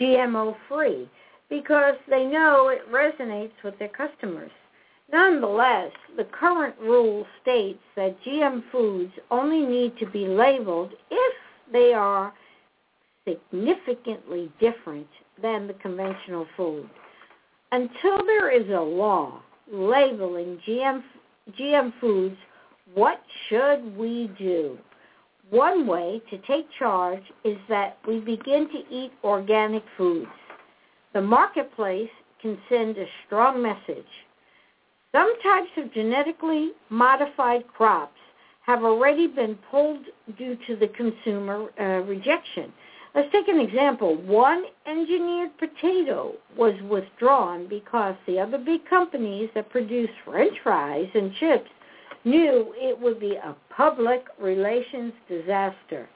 GMO 0.00 0.56
free 0.68 1.08
because 1.48 1.94
they 2.08 2.24
know 2.24 2.68
it 2.68 2.90
resonates 2.90 3.52
with 3.64 3.78
their 3.78 3.88
customers. 3.88 4.50
Nonetheless, 5.10 5.92
the 6.16 6.24
current 6.24 6.74
rule 6.80 7.26
states 7.40 7.78
that 7.96 8.22
GM 8.24 8.62
foods 8.70 9.12
only 9.30 9.60
need 9.64 9.96
to 9.98 10.06
be 10.06 10.26
labeled 10.26 10.92
if 11.10 11.34
they 11.72 11.94
are 11.94 12.34
significantly 13.26 14.50
different 14.60 15.06
than 15.40 15.66
the 15.66 15.74
conventional 15.74 16.46
food. 16.56 16.88
Until 17.70 18.24
there 18.24 18.50
is 18.50 18.68
a 18.70 18.80
law 18.80 19.42
labeling 19.70 20.58
GM, 20.66 21.02
GM 21.58 21.92
foods, 22.00 22.36
what 22.94 23.20
should 23.48 23.96
we 23.96 24.30
do? 24.38 24.78
One 25.50 25.86
way 25.86 26.22
to 26.30 26.38
take 26.46 26.66
charge 26.78 27.22
is 27.44 27.58
that 27.68 27.98
we 28.06 28.20
begin 28.20 28.68
to 28.68 28.94
eat 28.94 29.12
organic 29.22 29.82
foods. 29.96 30.30
The 31.12 31.20
marketplace 31.20 32.10
can 32.40 32.58
send 32.68 32.96
a 32.96 33.06
strong 33.26 33.62
message. 33.62 34.06
Some 35.12 35.32
types 35.42 35.70
of 35.76 35.92
genetically 35.92 36.72
modified 36.90 37.66
crops 37.68 38.18
have 38.62 38.84
already 38.84 39.26
been 39.26 39.58
pulled 39.70 40.04
due 40.36 40.56
to 40.66 40.76
the 40.76 40.88
consumer 40.88 41.68
uh, 41.80 42.04
rejection. 42.06 42.72
Let's 43.18 43.32
take 43.32 43.48
an 43.48 43.58
example. 43.58 44.14
One 44.14 44.62
engineered 44.86 45.50
potato 45.58 46.34
was 46.56 46.80
withdrawn 46.88 47.66
because 47.66 48.14
the 48.28 48.38
other 48.38 48.58
big 48.58 48.88
companies 48.88 49.50
that 49.56 49.70
produce 49.70 50.08
french 50.24 50.56
fries 50.62 51.08
and 51.14 51.34
chips 51.34 51.68
knew 52.24 52.72
it 52.76 52.96
would 52.96 53.18
be 53.18 53.34
a 53.34 53.56
public 53.70 54.22
relations 54.38 55.12
disaster. 55.28 56.08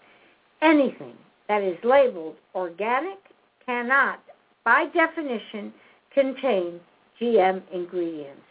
Anything 0.63 1.15
that 1.49 1.65
is 1.65 1.77
labeled 1.83 2.37
organic 2.55 3.19
cannot, 3.67 4.23
by 4.65 4.87
definition, 4.95 5.75
contain 6.15 6.79
GM 7.21 7.63
ingredients. 7.73 8.47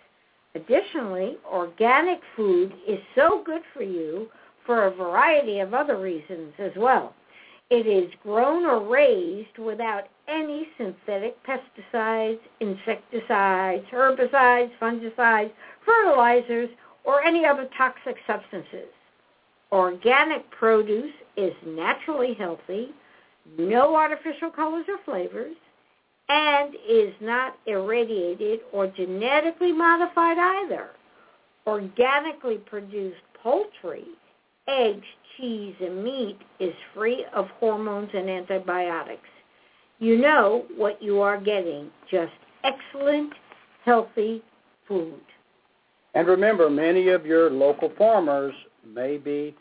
Additionally, 0.55 1.37
organic 1.49 2.19
food 2.35 2.73
is 2.85 2.99
so 3.15 3.43
good 3.45 3.61
for 3.73 3.83
you 3.83 4.27
for 4.65 4.87
a 4.87 4.93
variety 4.93 5.59
of 5.59 5.73
other 5.73 5.97
reasons 5.97 6.51
as 6.59 6.73
well. 6.75 7.15
It 7.71 7.87
is 7.87 8.11
grown 8.21 8.65
or 8.65 8.85
raised 8.85 9.57
without 9.57 10.09
any 10.27 10.67
synthetic 10.77 11.37
pesticides, 11.45 12.39
insecticides, 12.59 13.85
herbicides, 13.89 14.71
fungicides, 14.77 15.51
fertilizers, 15.85 16.69
or 17.05 17.23
any 17.23 17.45
other 17.45 17.69
toxic 17.77 18.17
substances. 18.27 18.89
Organic 19.71 20.51
produce 20.51 21.13
is 21.37 21.53
naturally 21.65 22.33
healthy, 22.33 22.89
no 23.57 23.95
artificial 23.95 24.49
colors 24.49 24.85
or 24.89 24.97
flavors, 25.05 25.55
and 26.27 26.75
is 26.85 27.13
not 27.21 27.57
irradiated 27.67 28.59
or 28.73 28.87
genetically 28.87 29.71
modified 29.71 30.37
either. 30.37 30.89
Organically 31.65 32.57
produced 32.57 33.21
poultry, 33.41 34.07
eggs, 34.67 35.07
cheese, 35.41 35.75
and 35.81 36.03
meat 36.03 36.37
is 36.59 36.73
free 36.93 37.25
of 37.33 37.47
hormones 37.59 38.09
and 38.13 38.29
antibiotics. 38.29 39.27
You 39.99 40.17
know 40.17 40.65
what 40.77 41.01
you 41.01 41.21
are 41.21 41.39
getting, 41.39 41.89
just 42.09 42.31
excellent, 42.63 43.33
healthy 43.83 44.43
food. 44.87 45.19
And 46.13 46.27
remember, 46.27 46.69
many 46.69 47.09
of 47.09 47.25
your 47.25 47.49
local 47.49 47.91
farmers 47.97 48.53
may 48.85 49.17
be 49.17 49.55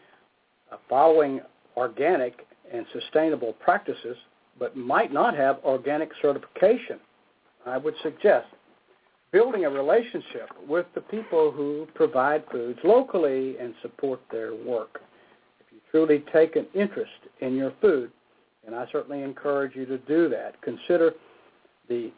uh, 0.73 0.77
following 0.89 1.41
organic 1.77 2.47
and 2.73 2.87
sustainable 2.93 3.55
practices, 3.55 4.17
but 4.59 4.77
might 4.77 5.13
not 5.13 5.37
have 5.37 5.59
organic 5.65 6.11
certification. 6.21 6.99
I 7.67 7.79
would 7.79 7.95
suggest 8.03 8.47
building 9.33 9.65
a 9.65 9.71
relationship 9.71 10.51
with 10.67 10.87
the 10.95 11.01
people 11.03 11.53
who 11.53 11.87
provide 11.95 12.45
foods 12.51 12.79
locally 12.83 13.57
and 13.59 13.75
support 13.83 14.21
their 14.33 14.55
work. 14.55 15.01
Truly 15.91 16.25
take 16.33 16.57
an 16.57 16.67
interest 16.75 17.11
in 17.41 17.57
your 17.57 17.73
food, 17.81 18.11
and 18.67 18.75
I 18.75 18.87
certainly 18.93 19.23
encourage 19.23 19.75
you 19.75 19.87
to 19.87 19.99
do 19.99 20.29
that, 20.29 20.61
consider 20.63 21.13
the 21.89 22.13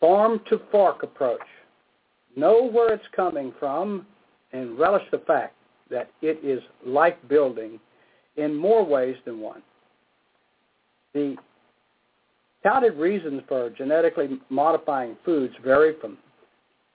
farm 0.00 0.40
to 0.50 0.60
fork 0.70 1.02
approach. 1.02 1.40
Know 2.36 2.68
where 2.68 2.92
it's 2.92 3.04
coming 3.16 3.52
from 3.58 4.06
and 4.52 4.78
relish 4.78 5.02
the 5.10 5.18
fact 5.18 5.54
that 5.90 6.10
it 6.20 6.38
is 6.44 6.62
life 6.84 7.16
building 7.28 7.80
in 8.36 8.54
more 8.54 8.84
ways 8.84 9.16
than 9.24 9.40
one. 9.40 9.62
The 11.14 11.36
touted 12.62 12.94
reasons 12.94 13.42
for 13.48 13.70
genetically 13.70 14.38
modifying 14.50 15.16
foods 15.24 15.54
vary 15.64 15.94
from 16.00 16.18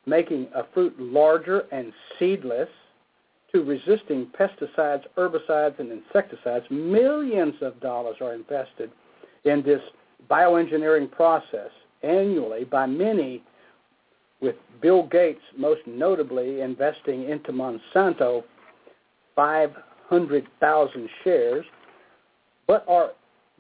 making 0.06 0.48
a 0.56 0.64
fruit 0.74 0.94
larger 1.00 1.62
and 1.72 1.92
seedless 2.20 2.70
to 3.54 3.64
resisting 3.64 4.28
pesticides, 4.40 5.04
herbicides, 5.16 5.80
and 5.80 5.92
insecticides. 5.92 6.66
Millions 6.72 7.54
of 7.62 7.80
dollars 7.82 8.16
are 8.20 8.34
invested 8.34 8.92
in 9.46 9.62
this 9.62 9.82
bioengineering 10.30 11.12
process 11.12 11.70
annually 12.02 12.64
by 12.64 12.86
many, 12.86 13.44
with 14.42 14.56
Bill 14.82 15.04
Gates 15.04 15.42
most 15.56 15.82
notably 15.86 16.62
investing 16.62 17.30
into 17.30 17.52
Monsanto 17.52 18.44
500,000 19.36 21.10
shares. 21.24 21.66
But 22.66 22.86
are 22.88 23.12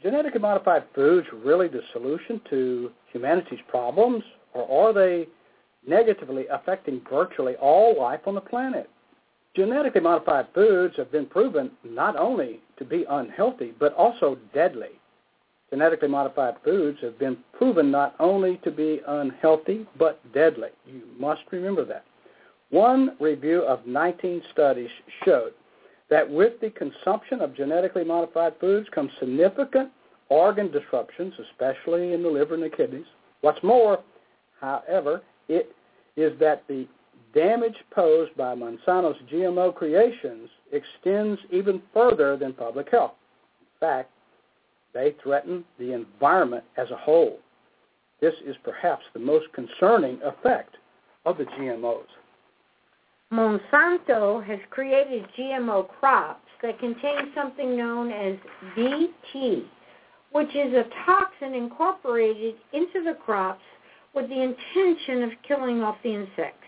genetically 0.01 0.39
modified 0.39 0.85
foods 0.95 1.27
really 1.33 1.67
the 1.67 1.81
solution 1.91 2.41
to 2.49 2.91
humanity's 3.11 3.59
problems, 3.67 4.23
or 4.53 4.89
are 4.89 4.93
they 4.93 5.27
negatively 5.87 6.47
affecting 6.47 7.01
virtually 7.09 7.55
all 7.57 7.99
life 7.99 8.21
on 8.25 8.33
the 8.35 8.41
planet? 8.41 8.89
Genetically 9.55 10.01
modified 10.01 10.47
foods 10.55 10.95
have 10.97 11.11
been 11.11 11.27
proven 11.27 11.71
not 11.83 12.17
only 12.17 12.59
to 12.77 12.85
be 12.85 13.05
unhealthy, 13.07 13.73
but 13.79 13.93
also 13.93 14.37
deadly. 14.53 14.99
Genetically 15.69 16.07
modified 16.07 16.55
foods 16.63 16.99
have 17.01 17.19
been 17.19 17.37
proven 17.53 17.91
not 17.91 18.15
only 18.19 18.57
to 18.63 18.71
be 18.71 19.01
unhealthy, 19.07 19.85
but 19.97 20.19
deadly. 20.33 20.69
You 20.85 21.03
must 21.19 21.41
remember 21.51 21.85
that. 21.85 22.05
One 22.71 23.15
review 23.19 23.61
of 23.61 23.85
19 23.85 24.41
studies 24.51 24.89
showed 25.23 25.53
that 26.09 26.27
with 26.27 26.59
the 26.59 26.71
consumption 26.71 27.41
of 27.41 27.55
genetically 27.55 28.03
modified 28.03 28.53
foods 28.59 28.87
comes 28.89 29.11
significant 29.19 29.91
organ 30.29 30.71
disruptions, 30.71 31.33
especially 31.51 32.13
in 32.13 32.23
the 32.23 32.29
liver 32.29 32.55
and 32.55 32.63
the 32.63 32.69
kidneys. 32.69 33.05
What's 33.41 33.61
more, 33.61 33.99
however, 34.59 35.21
it 35.47 35.75
is 36.15 36.37
that 36.39 36.63
the 36.67 36.87
damage 37.33 37.75
posed 37.91 38.35
by 38.35 38.55
Monsanto's 38.55 39.17
GMO 39.31 39.73
creations 39.73 40.49
extends 40.71 41.39
even 41.51 41.81
further 41.93 42.37
than 42.37 42.53
public 42.53 42.89
health. 42.91 43.13
In 43.61 43.79
fact, 43.79 44.09
they 44.93 45.15
threaten 45.23 45.65
the 45.79 45.93
environment 45.93 46.63
as 46.77 46.89
a 46.91 46.97
whole. 46.97 47.39
This 48.21 48.33
is 48.45 48.55
perhaps 48.63 49.03
the 49.13 49.19
most 49.19 49.47
concerning 49.53 50.19
effect 50.23 50.75
of 51.25 51.37
the 51.37 51.45
GMOs. 51.45 52.05
Monsanto 53.31 54.45
has 54.45 54.59
created 54.69 55.25
GMO 55.37 55.87
crops 55.99 56.47
that 56.61 56.79
contain 56.79 57.31
something 57.33 57.75
known 57.75 58.11
as 58.11 58.37
BT, 58.75 59.65
which 60.31 60.55
is 60.55 60.73
a 60.73 60.85
toxin 61.05 61.55
incorporated 61.55 62.55
into 62.73 63.03
the 63.03 63.17
crops 63.25 63.63
with 64.13 64.29
the 64.29 64.41
intention 64.41 65.23
of 65.23 65.31
killing 65.47 65.81
off 65.81 65.97
the 66.03 66.13
insects. 66.13 66.62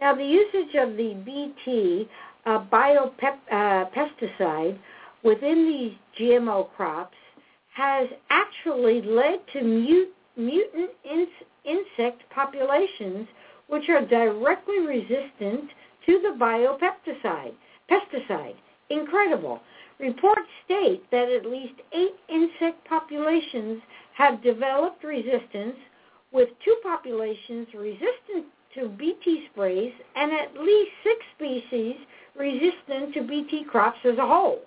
Now, 0.00 0.14
the 0.14 0.24
usage 0.24 0.74
of 0.74 0.96
the 0.96 1.14
BT 1.24 2.08
uh, 2.44 2.64
biopesticide 2.70 4.74
uh, 4.74 4.78
within 5.22 5.66
these 5.66 5.92
GMO 6.18 6.68
crops 6.76 7.16
has 7.74 8.08
actually 8.30 9.02
led 9.02 9.40
to 9.52 9.62
mut- 9.62 10.08
mutant 10.36 10.90
in- 11.04 11.26
insect 11.64 12.22
populations 12.30 13.26
which 13.68 13.88
are 13.88 14.04
directly 14.06 14.80
resistant 14.80 15.70
to 16.06 16.20
the 16.20 16.36
biopesticide. 16.38 17.54
Pesticide. 17.90 18.56
Incredible. 18.90 19.60
Reports 19.98 20.48
state 20.64 21.02
that 21.10 21.28
at 21.28 21.46
least 21.46 21.74
eight 21.92 22.14
insect 22.28 22.86
populations 22.86 23.82
have 24.14 24.42
developed 24.42 25.02
resistance, 25.02 25.76
with 26.32 26.48
two 26.64 26.76
populations 26.82 27.66
resistant 27.74 28.46
to 28.76 28.88
Bt 28.88 29.48
sprays 29.52 29.92
and 30.14 30.32
at 30.32 30.60
least 30.60 30.90
six 31.02 31.20
species 31.36 31.96
resistant 32.36 33.14
to 33.14 33.22
Bt 33.22 33.64
crops 33.64 33.98
as 34.04 34.18
a 34.18 34.26
whole. 34.26 34.60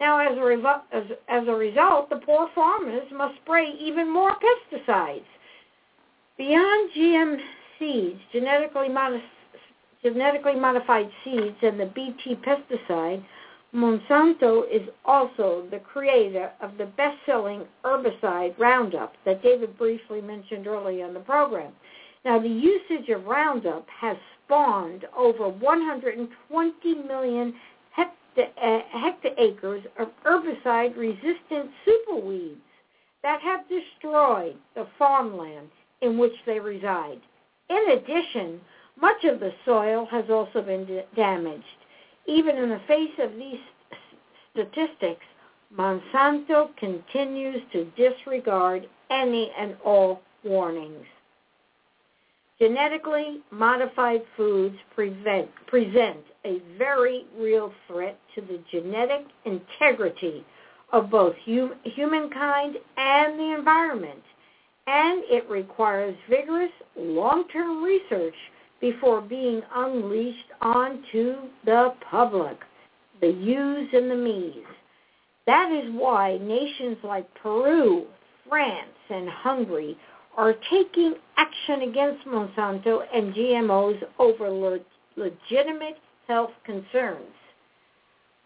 Now, 0.00 0.18
as 0.18 0.36
a, 0.36 0.40
revo- 0.40 0.82
as, 0.92 1.04
as 1.28 1.46
a 1.46 1.54
result, 1.54 2.10
the 2.10 2.16
poor 2.16 2.50
farmers 2.54 3.06
must 3.12 3.36
spray 3.42 3.72
even 3.80 4.12
more 4.12 4.32
pesticides. 4.34 5.22
Beyond 6.36 6.90
GM 6.96 7.38
seeds, 7.78 8.20
genetically 8.32 8.88
genetically 10.02 10.56
modified 10.56 11.08
seeds 11.22 11.56
and 11.62 11.78
the 11.78 11.86
Bt 11.86 12.36
pesticide, 12.44 13.24
Monsanto 13.74 14.62
is 14.70 14.88
also 15.04 15.66
the 15.70 15.80
creator 15.80 16.52
of 16.60 16.76
the 16.78 16.86
best-selling 16.86 17.64
herbicide 17.84 18.56
Roundup 18.58 19.14
that 19.24 19.42
David 19.42 19.76
briefly 19.76 20.20
mentioned 20.20 20.66
earlier 20.66 21.06
in 21.06 21.14
the 21.14 21.20
program. 21.20 21.72
Now, 22.24 22.38
the 22.38 22.48
usage 22.48 23.10
of 23.10 23.26
Roundup 23.26 23.86
has 23.90 24.16
spawned 24.44 25.04
over 25.16 25.48
120 25.48 26.94
million 26.94 27.54
hecta- 27.96 28.50
uh, 28.56 29.98
of 29.98 30.08
herbicide-resistant 30.24 31.70
superweeds 31.86 32.56
that 33.22 33.40
have 33.42 33.68
destroyed 33.68 34.56
the 34.74 34.86
farmland 34.98 35.68
in 36.00 36.18
which 36.18 36.34
they 36.46 36.58
reside. 36.60 37.20
In 37.68 37.90
addition, 37.90 38.60
much 39.00 39.24
of 39.24 39.40
the 39.40 39.52
soil 39.64 40.06
has 40.06 40.24
also 40.30 40.62
been 40.62 41.02
damaged. 41.14 41.64
Even 42.26 42.56
in 42.56 42.70
the 42.70 42.80
face 42.86 43.18
of 43.18 43.34
these 43.36 43.60
statistics, 44.52 45.24
Monsanto 45.76 46.74
continues 46.76 47.62
to 47.72 47.84
disregard 47.96 48.88
any 49.10 49.50
and 49.58 49.76
all 49.84 50.22
warnings. 50.42 51.04
Genetically 52.58 53.40
modified 53.50 54.22
foods 54.36 54.76
prevent, 54.94 55.48
present 55.66 56.20
a 56.44 56.60
very 56.78 57.26
real 57.36 57.72
threat 57.88 58.18
to 58.34 58.40
the 58.42 58.60
genetic 58.70 59.26
integrity 59.44 60.44
of 60.92 61.10
both 61.10 61.34
hum, 61.44 61.74
humankind 61.82 62.76
and 62.96 63.38
the 63.38 63.54
environment, 63.56 64.22
and 64.86 65.24
it 65.24 65.48
requires 65.50 66.14
vigorous 66.30 66.70
long-term 66.96 67.82
research 67.82 68.34
before 68.80 69.20
being 69.20 69.60
unleashed 69.74 70.52
onto 70.60 71.36
the 71.64 71.92
public, 72.08 72.58
the 73.20 73.32
yous 73.32 73.88
and 73.92 74.10
the 74.10 74.14
me's. 74.14 74.64
That 75.46 75.72
is 75.72 75.92
why 75.92 76.38
nations 76.40 76.98
like 77.02 77.26
Peru, 77.34 78.04
France, 78.48 78.90
and 79.10 79.28
Hungary 79.28 79.96
are 80.36 80.54
taking 80.70 81.14
action 81.36 81.82
against 81.82 82.26
Monsanto 82.26 83.00
and 83.12 83.34
GMOs 83.34 84.02
over 84.18 84.50
le- 84.50 84.80
legitimate 85.16 85.98
health 86.26 86.50
concerns. 86.64 87.30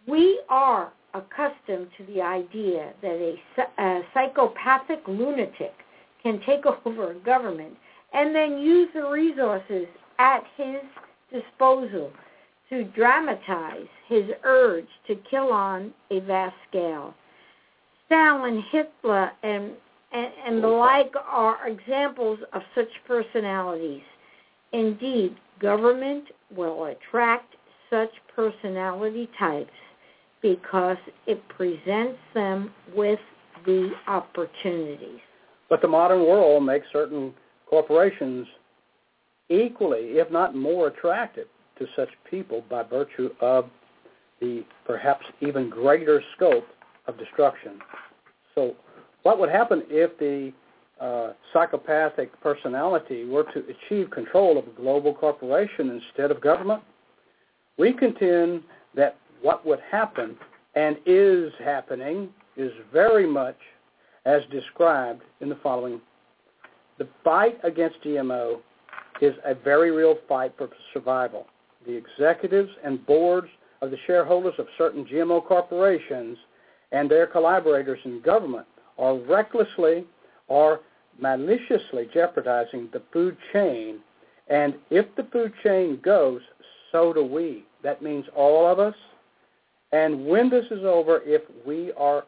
We 0.06 0.40
are 0.48 0.92
accustomed 1.14 1.88
to 1.96 2.06
the 2.06 2.20
idea 2.20 2.92
that 3.02 3.36
a, 3.58 3.82
a 3.82 4.02
psychopathic 4.12 5.00
lunatic 5.06 5.74
can 6.22 6.40
take 6.46 6.64
over 6.84 7.12
a 7.12 7.14
government 7.20 7.74
and 8.12 8.34
then 8.34 8.58
use 8.58 8.88
the 8.94 9.08
resources 9.08 9.86
at 10.18 10.42
his 10.56 10.80
disposal 11.32 12.10
to 12.70 12.84
dramatize 12.84 13.86
his 14.08 14.24
urge 14.44 14.88
to 15.06 15.14
kill 15.30 15.52
on 15.52 15.92
a 16.10 16.20
vast 16.20 16.56
scale. 16.68 17.14
Stalin, 18.06 18.64
Hitler, 18.70 19.30
and, 19.42 19.72
and, 20.12 20.32
and 20.46 20.62
the 20.62 20.68
like 20.68 21.12
are 21.26 21.68
examples 21.68 22.38
of 22.52 22.62
such 22.74 22.88
personalities. 23.06 24.02
Indeed, 24.72 25.36
government 25.60 26.24
will 26.54 26.86
attract 26.86 27.54
such 27.90 28.10
personality 28.34 29.28
types 29.38 29.70
because 30.40 30.96
it 31.26 31.46
presents 31.48 32.18
them 32.34 32.70
with 32.94 33.18
the 33.66 33.90
opportunities. 34.06 35.20
But 35.68 35.82
the 35.82 35.88
modern 35.88 36.20
world 36.20 36.64
makes 36.64 36.86
certain 36.92 37.34
corporations 37.66 38.46
equally, 39.50 40.18
if 40.18 40.30
not 40.30 40.54
more 40.54 40.88
attractive 40.88 41.48
to 41.78 41.86
such 41.96 42.08
people 42.28 42.64
by 42.68 42.82
virtue 42.82 43.30
of 43.40 43.68
the 44.40 44.64
perhaps 44.86 45.26
even 45.40 45.68
greater 45.68 46.22
scope 46.36 46.66
of 47.06 47.18
destruction. 47.18 47.78
So, 48.54 48.76
what 49.28 49.38
would 49.38 49.50
happen 49.50 49.82
if 49.90 50.18
the 50.18 50.50
uh, 51.04 51.34
psychopathic 51.52 52.40
personality 52.40 53.26
were 53.26 53.44
to 53.52 53.62
achieve 53.68 54.10
control 54.10 54.56
of 54.56 54.66
a 54.66 54.70
global 54.70 55.12
corporation 55.12 55.90
instead 55.90 56.30
of 56.30 56.40
government? 56.40 56.82
We 57.76 57.92
contend 57.92 58.62
that 58.94 59.18
what 59.42 59.66
would 59.66 59.80
happen 59.80 60.34
and 60.76 60.96
is 61.04 61.52
happening 61.62 62.30
is 62.56 62.72
very 62.90 63.26
much 63.26 63.58
as 64.24 64.40
described 64.50 65.20
in 65.42 65.50
the 65.50 65.58
following. 65.62 66.00
The 66.96 67.06
fight 67.22 67.58
against 67.64 68.02
GMO 68.02 68.60
is 69.20 69.34
a 69.44 69.54
very 69.54 69.90
real 69.90 70.16
fight 70.26 70.54
for 70.56 70.70
survival. 70.94 71.48
The 71.86 71.92
executives 71.92 72.70
and 72.82 73.04
boards 73.04 73.48
of 73.82 73.90
the 73.90 73.98
shareholders 74.06 74.54
of 74.58 74.68
certain 74.78 75.04
GMO 75.04 75.46
corporations 75.46 76.38
and 76.92 77.10
their 77.10 77.26
collaborators 77.26 77.98
in 78.06 78.22
government 78.22 78.64
are 78.98 79.16
recklessly 79.16 80.04
or 80.48 80.80
maliciously 81.18 82.08
jeopardizing 82.12 82.88
the 82.92 83.02
food 83.12 83.36
chain. 83.52 84.00
And 84.48 84.74
if 84.90 85.06
the 85.16 85.24
food 85.32 85.52
chain 85.62 86.00
goes, 86.02 86.40
so 86.92 87.12
do 87.12 87.24
we. 87.24 87.64
That 87.82 88.02
means 88.02 88.24
all 88.34 88.66
of 88.66 88.78
us. 88.78 88.94
And 89.92 90.26
when 90.26 90.50
this 90.50 90.66
is 90.70 90.84
over, 90.84 91.22
if 91.24 91.42
we 91.66 91.92
are 91.92 92.24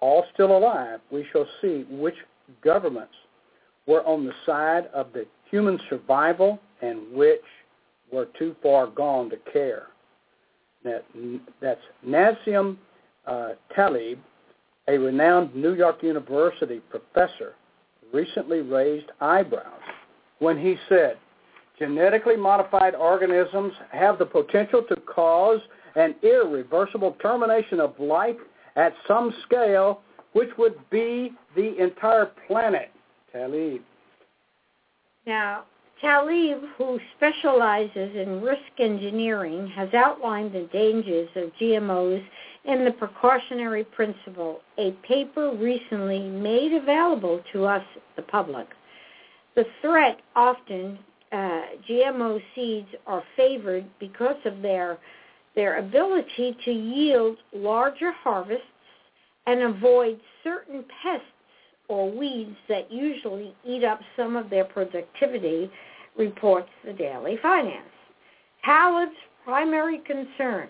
all 0.00 0.24
still 0.32 0.56
alive, 0.56 1.00
we 1.10 1.26
shall 1.32 1.46
see 1.60 1.84
which 1.90 2.14
governments 2.62 3.14
were 3.86 4.04
on 4.04 4.24
the 4.24 4.32
side 4.46 4.86
of 4.94 5.12
the 5.12 5.26
human 5.50 5.78
survival 5.88 6.58
and 6.82 7.12
which 7.12 7.40
were 8.12 8.28
too 8.38 8.54
far 8.62 8.86
gone 8.86 9.30
to 9.30 9.36
care. 9.52 9.86
That, 10.84 11.04
that's 11.60 11.80
Nassim 12.06 12.76
uh, 13.26 13.50
Taleb, 13.74 14.18
a 14.90 14.98
renowned 14.98 15.54
New 15.54 15.74
York 15.74 16.02
University 16.02 16.80
professor, 16.90 17.54
recently 18.12 18.60
raised 18.60 19.06
eyebrows 19.20 19.80
when 20.40 20.58
he 20.58 20.76
said, 20.88 21.16
genetically 21.78 22.36
modified 22.36 22.94
organisms 22.96 23.72
have 23.92 24.18
the 24.18 24.26
potential 24.26 24.82
to 24.88 24.96
cause 24.96 25.60
an 25.94 26.14
irreversible 26.22 27.16
termination 27.22 27.78
of 27.78 27.98
life 28.00 28.36
at 28.74 28.92
some 29.06 29.32
scale, 29.46 30.00
which 30.32 30.50
would 30.58 30.74
be 30.90 31.32
the 31.54 31.78
entire 31.78 32.30
planet. 32.48 32.90
Taleb. 33.32 33.82
Now, 35.24 35.64
Taleb, 36.00 36.62
who 36.78 36.98
specializes 37.16 38.16
in 38.16 38.40
risk 38.40 38.60
engineering, 38.78 39.68
has 39.68 39.92
outlined 39.94 40.52
the 40.52 40.68
dangers 40.72 41.28
of 41.36 41.52
GMOs 41.60 42.24
in 42.64 42.84
the 42.84 42.92
precautionary 42.92 43.84
principle, 43.84 44.60
a 44.78 44.92
paper 45.06 45.52
recently 45.56 46.28
made 46.28 46.72
available 46.72 47.42
to 47.52 47.64
us, 47.64 47.84
the 48.16 48.22
public. 48.22 48.66
The 49.56 49.64
threat 49.80 50.20
often 50.36 50.98
uh, 51.32 51.62
GMO 51.88 52.40
seeds 52.54 52.88
are 53.06 53.22
favored 53.36 53.84
because 53.98 54.36
of 54.44 54.62
their 54.62 54.98
their 55.56 55.78
ability 55.78 56.56
to 56.64 56.70
yield 56.70 57.36
larger 57.52 58.12
harvests 58.12 58.64
and 59.46 59.62
avoid 59.62 60.20
certain 60.44 60.84
pests 61.02 61.26
or 61.88 62.08
weeds 62.08 62.56
that 62.68 62.90
usually 62.90 63.52
eat 63.66 63.82
up 63.82 63.98
some 64.16 64.36
of 64.36 64.48
their 64.48 64.64
productivity, 64.64 65.68
reports 66.16 66.68
the 66.84 66.92
Daily 66.92 67.36
Finance. 67.42 67.82
Taleb's 68.64 69.16
primary 69.44 69.98
concern 70.06 70.68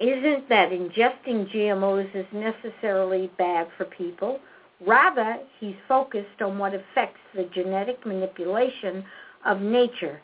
isn't 0.00 0.48
that 0.48 0.70
ingesting 0.70 1.50
GMOs 1.52 2.14
is 2.14 2.26
necessarily 2.32 3.30
bad 3.38 3.68
for 3.76 3.84
people. 3.84 4.38
Rather, 4.86 5.38
he's 5.58 5.74
focused 5.88 6.40
on 6.40 6.58
what 6.58 6.74
effects 6.74 7.20
the 7.34 7.48
genetic 7.54 8.04
manipulation 8.06 9.04
of 9.44 9.60
nature 9.60 10.20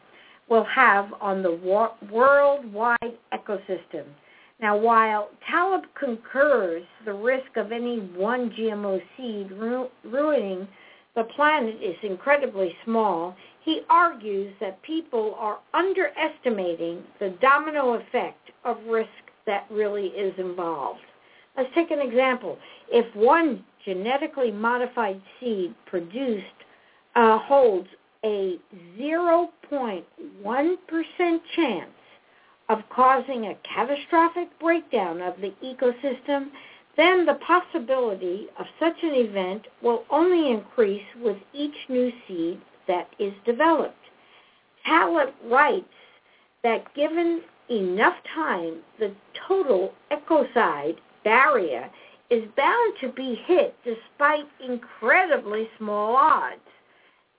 will 0.48 0.64
have 0.64 1.12
on 1.20 1.42
the 1.42 1.50
wor- 1.50 1.94
worldwide 2.10 3.18
ecosystem. 3.32 4.04
Now, 4.60 4.76
while 4.76 5.30
Taleb 5.50 5.84
concurs 5.98 6.84
the 7.04 7.12
risk 7.12 7.56
of 7.56 7.72
any 7.72 7.98
one 7.98 8.50
GMO 8.50 9.00
seed 9.16 9.50
ru- 9.50 9.88
ruining 10.04 10.68
the 11.16 11.24
planet 11.24 11.76
is 11.82 11.96
incredibly 12.02 12.76
small, 12.84 13.34
he 13.64 13.82
argues 13.88 14.54
that 14.60 14.82
people 14.82 15.34
are 15.38 15.58
underestimating 15.72 17.02
the 17.18 17.30
domino 17.40 17.94
effect 17.94 18.50
of 18.64 18.76
risk 18.86 19.08
that 19.46 19.66
really 19.70 20.06
is 20.06 20.34
involved. 20.38 21.00
Let's 21.56 21.72
take 21.74 21.90
an 21.90 22.00
example. 22.00 22.58
If 22.90 23.14
one 23.14 23.64
genetically 23.84 24.50
modified 24.50 25.20
seed 25.38 25.74
produced 25.86 26.46
uh, 27.14 27.38
holds 27.38 27.88
a 28.24 28.58
0.1% 28.98 31.40
chance 31.54 31.90
of 32.68 32.78
causing 32.88 33.46
a 33.46 33.54
catastrophic 33.62 34.48
breakdown 34.58 35.20
of 35.20 35.34
the 35.40 35.52
ecosystem, 35.62 36.48
then 36.96 37.26
the 37.26 37.38
possibility 37.46 38.48
of 38.58 38.66
such 38.80 38.96
an 39.02 39.14
event 39.14 39.66
will 39.82 40.04
only 40.10 40.50
increase 40.50 41.04
with 41.22 41.36
each 41.52 41.76
new 41.88 42.10
seed 42.26 42.60
that 42.88 43.08
is 43.18 43.34
developed. 43.44 43.94
Taleb 44.86 45.34
writes 45.44 45.84
that 46.62 46.94
given 46.94 47.42
enough 47.70 48.16
time, 48.34 48.78
the 48.98 49.12
total 49.48 49.92
ecocide 50.10 50.96
barrier 51.24 51.90
is 52.30 52.44
bound 52.56 52.94
to 53.00 53.08
be 53.12 53.40
hit 53.46 53.74
despite 53.84 54.46
incredibly 54.66 55.68
small 55.78 56.16
odds. 56.16 56.60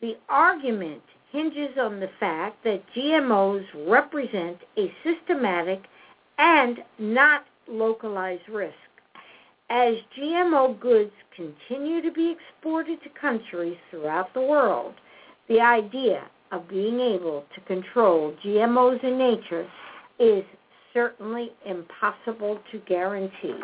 The 0.01 0.17
argument 0.29 1.01
hinges 1.31 1.77
on 1.79 1.99
the 1.99 2.09
fact 2.19 2.63
that 2.63 2.83
GMOs 2.95 3.65
represent 3.87 4.57
a 4.77 4.93
systematic 5.03 5.83
and 6.37 6.79
not 6.99 7.45
localized 7.67 8.47
risk. 8.49 8.75
As 9.69 9.95
GMO 10.17 10.79
goods 10.79 11.11
continue 11.35 12.01
to 12.01 12.11
be 12.11 12.31
exported 12.31 13.01
to 13.03 13.09
countries 13.19 13.77
throughout 13.89 14.33
the 14.33 14.41
world, 14.41 14.93
the 15.49 15.59
idea 15.59 16.23
of 16.51 16.69
being 16.69 16.99
able 16.99 17.43
to 17.55 17.61
control 17.61 18.33
GMOs 18.45 19.03
in 19.03 19.17
nature 19.17 19.67
is 20.19 20.43
certainly 20.93 21.51
impossible 21.65 22.59
to 22.71 22.79
guarantee. 22.87 23.55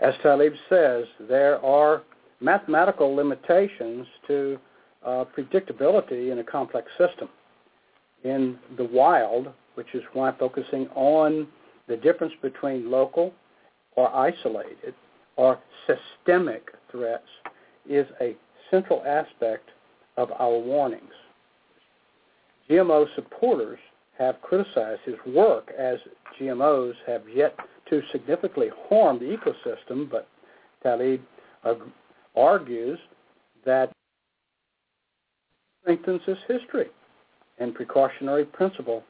As 0.00 0.14
Taleb 0.22 0.54
says, 0.68 1.04
there 1.28 1.64
are 1.64 2.02
mathematical 2.40 3.14
limitations 3.14 4.06
to 4.26 4.58
uh, 5.04 5.24
predictability 5.36 6.32
in 6.32 6.38
a 6.38 6.44
complex 6.44 6.88
system. 6.98 7.28
In 8.24 8.58
the 8.76 8.84
wild, 8.84 9.48
which 9.74 9.94
is 9.94 10.02
why 10.12 10.32
focusing 10.38 10.88
on 10.94 11.46
the 11.88 11.96
difference 11.96 12.32
between 12.42 12.90
local 12.90 13.32
or 13.96 14.14
isolated 14.14 14.94
or 15.36 15.58
systemic 15.86 16.70
threats 16.90 17.28
is 17.88 18.06
a 18.20 18.34
central 18.70 19.02
aspect 19.04 19.68
of 20.16 20.30
our 20.32 20.58
warnings. 20.58 21.12
GMO 22.68 23.06
supporters 23.14 23.78
have 24.18 24.40
criticized 24.42 25.00
his 25.04 25.16
work 25.26 25.72
as 25.78 25.98
GMOs 26.40 26.94
have 27.06 27.22
yet 27.32 27.56
to 27.90 28.00
significantly 28.12 28.70
harm 28.88 29.18
the 29.18 29.36
ecosystem, 29.36 30.08
but 30.10 30.28
Taleb 30.82 31.20
argues 32.36 32.98
that 33.64 33.90
strengthens 35.82 36.22
his 36.26 36.38
history 36.48 36.88
and 37.58 37.74
precautionary 37.74 38.44
principle, 38.44 39.02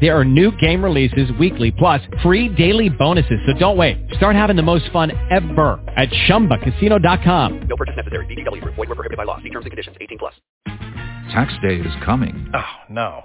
There 0.00 0.18
are 0.18 0.24
new 0.24 0.50
game 0.58 0.84
releases 0.84 1.30
weekly, 1.38 1.70
plus 1.70 2.02
free 2.22 2.48
daily 2.48 2.88
bonuses. 2.90 3.38
So 3.46 3.54
don't 3.54 3.76
wait. 3.78 3.96
Start 4.16 4.36
having 4.36 4.56
the 4.56 4.62
most 4.62 4.90
fun 4.92 5.12
ever 5.30 5.80
at 5.96 6.10
ChumbaCasino.com. 6.28 7.66
No 7.68 7.76
purchase 7.76 7.96
necessary. 7.96 8.26
VGW. 8.26 8.62
Void 8.64 8.76
were 8.76 8.94
prohibited 8.94 9.16
by 9.16 9.24
law. 9.24 9.38
See 9.38 9.50
terms 9.50 9.64
and 9.64 9.70
conditions. 9.70 9.96
18 10.00 10.18
plus. 10.18 10.34
Tax 11.32 11.54
day 11.62 11.76
is 11.76 11.94
coming. 12.04 12.50
Oh, 12.54 12.60
no. 12.90 13.24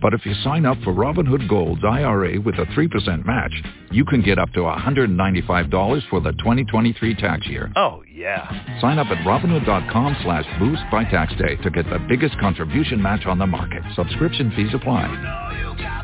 But 0.00 0.12
if 0.12 0.26
you 0.26 0.34
sign 0.44 0.66
up 0.66 0.76
for 0.84 0.92
Robinhood 0.92 1.48
Gold's 1.48 1.82
IRA 1.82 2.38
with 2.40 2.56
a 2.56 2.66
3% 2.66 3.24
match, 3.24 3.52
you 3.90 4.04
can 4.04 4.20
get 4.20 4.38
up 4.38 4.50
to 4.52 4.60
$195 4.60 6.10
for 6.10 6.20
the 6.20 6.32
2023 6.32 7.14
tax 7.14 7.46
year. 7.46 7.72
Oh, 7.74 8.02
yeah. 8.12 8.80
Sign 8.80 8.98
up 8.98 9.06
at 9.06 9.18
Robinhood.com 9.26 10.16
slash 10.22 10.44
boost 10.58 10.82
by 10.90 11.04
tax 11.04 11.32
day 11.36 11.56
to 11.62 11.70
get 11.70 11.88
the 11.88 11.98
biggest 12.06 12.38
contribution 12.38 13.00
match 13.00 13.24
on 13.24 13.38
the 13.38 13.46
market. 13.46 13.82
Subscription 13.94 14.52
fees 14.54 14.74
apply. 14.74 16.03